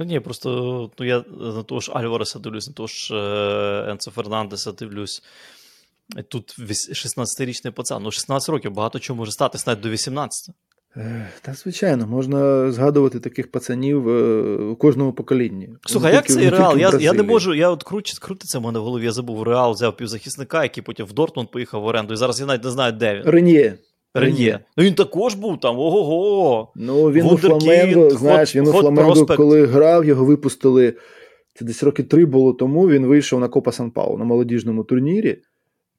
[0.00, 4.72] Ні, просто ну, я на того ж Альвареса дивлюсь, на того ж е, Енцо Фернандеса
[4.72, 5.22] дивлюсь.
[6.28, 10.54] Тут 16-річний пацан, ну 16 років багато чого може стати, навіть до 18.
[11.42, 14.22] Та, звичайно, можна згадувати таких пацанів е,
[14.56, 15.68] у кожному поколінні.
[15.86, 16.78] Слухай, як цей реал?
[16.78, 19.72] Я я не можу, я от крут, крутиться в мене в голові, я забув реал,
[19.72, 22.14] взяв півзахисника, який потім в Дортмунд поїхав в оренду.
[22.14, 23.22] І зараз я навіть не знаю, де він.
[23.24, 23.78] Рен'є.
[24.14, 24.60] Рен'є.
[24.76, 26.72] Ну він також був там, ого-го.
[26.76, 30.94] Ну він у Фламенго, знаєш, він у Фламенго, коли грав, його випустили.
[31.54, 32.88] Це десь роки три було тому.
[32.88, 35.38] Він вийшов на Копа Сан Паулу на молодіжному турнірі.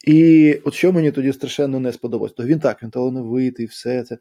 [0.07, 4.17] І от що мені тоді страшенно не сподобалось, то він так, він талановитий, все це.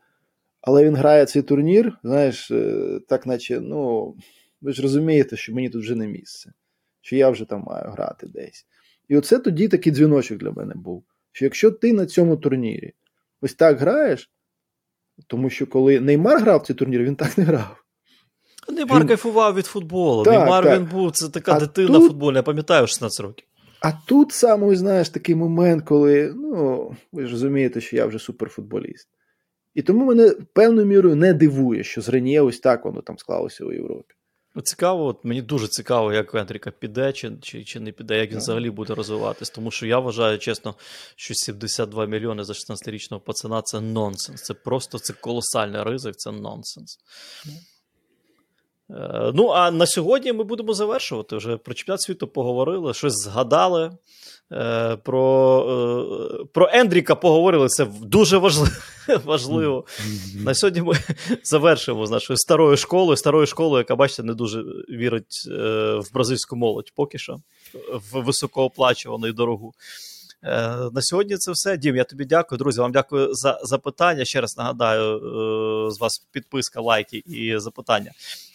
[0.67, 4.15] Але він грає цей турнір, знаєш, е, так наче, ну,
[4.61, 6.53] ви ж розумієте, що мені тут вже не місце,
[7.01, 8.67] що я вже там маю грати десь.
[9.09, 11.05] І оце тоді такий дзвіночок для мене був.
[11.33, 12.93] Що якщо ти на цьому турнірі
[13.41, 14.31] ось так граєш,
[15.27, 17.85] тому що коли Неймар грав цей турнір, він так не грав.
[18.69, 19.09] Неймар він...
[19.09, 20.25] кайфував від футболу.
[20.25, 20.81] Так, Неймар так.
[20.81, 22.09] він був це така а дитина тут...
[22.09, 23.47] футбольна, я пам'ятаю 16 років.
[23.81, 29.09] А тут саме, знаєш, такий момент, коли, ну, ви ж розумієте, що я вже суперфутболіст.
[29.75, 33.65] І тому мене певною мірою не дивує, що з Рен'є ось так воно там склалося
[33.65, 34.15] у Європі.
[34.57, 38.31] Ну, Цікаво, от мені дуже цікаво, як Ендріка піде чи чи, чи не піде, як
[38.31, 39.51] він взагалі буде розвиватись.
[39.51, 40.75] Тому що я вважаю, чесно,
[41.17, 44.43] що 72 мільйони за 16-річного пацана це нонсенс.
[44.43, 46.99] Це просто це колосальний ризик, це нонсенс.
[48.91, 51.37] Е, ну, а на сьогодні ми будемо завершувати.
[51.37, 53.91] Вже про чемпіонат світу поговорили, щось згадали.
[54.53, 57.69] Е, про е, про Ендріка поговорили.
[57.69, 58.71] Це дуже важливо.
[59.25, 59.85] важливо.
[60.45, 60.95] На сьогодні ми
[61.45, 65.47] завершимо з нашою старою школою, старою школою, яка, бачите, не дуже вірить
[65.99, 67.41] в бразильську молодь поки що,
[68.13, 69.73] в високооплачувану і дорогу.
[70.93, 71.77] На сьогодні це все.
[71.77, 72.59] Дім, я тобі дякую.
[72.59, 74.25] Друзі, вам дякую за запитання.
[74.25, 75.21] Ще раз нагадаю,
[75.91, 78.13] з вас підписка, лайки і запитання.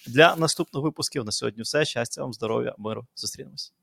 [0.07, 1.85] Для наступних випусків на сьогодні все.
[1.85, 3.05] Щастя вам, здоров'я, миру.
[3.15, 3.73] Зустрінемось.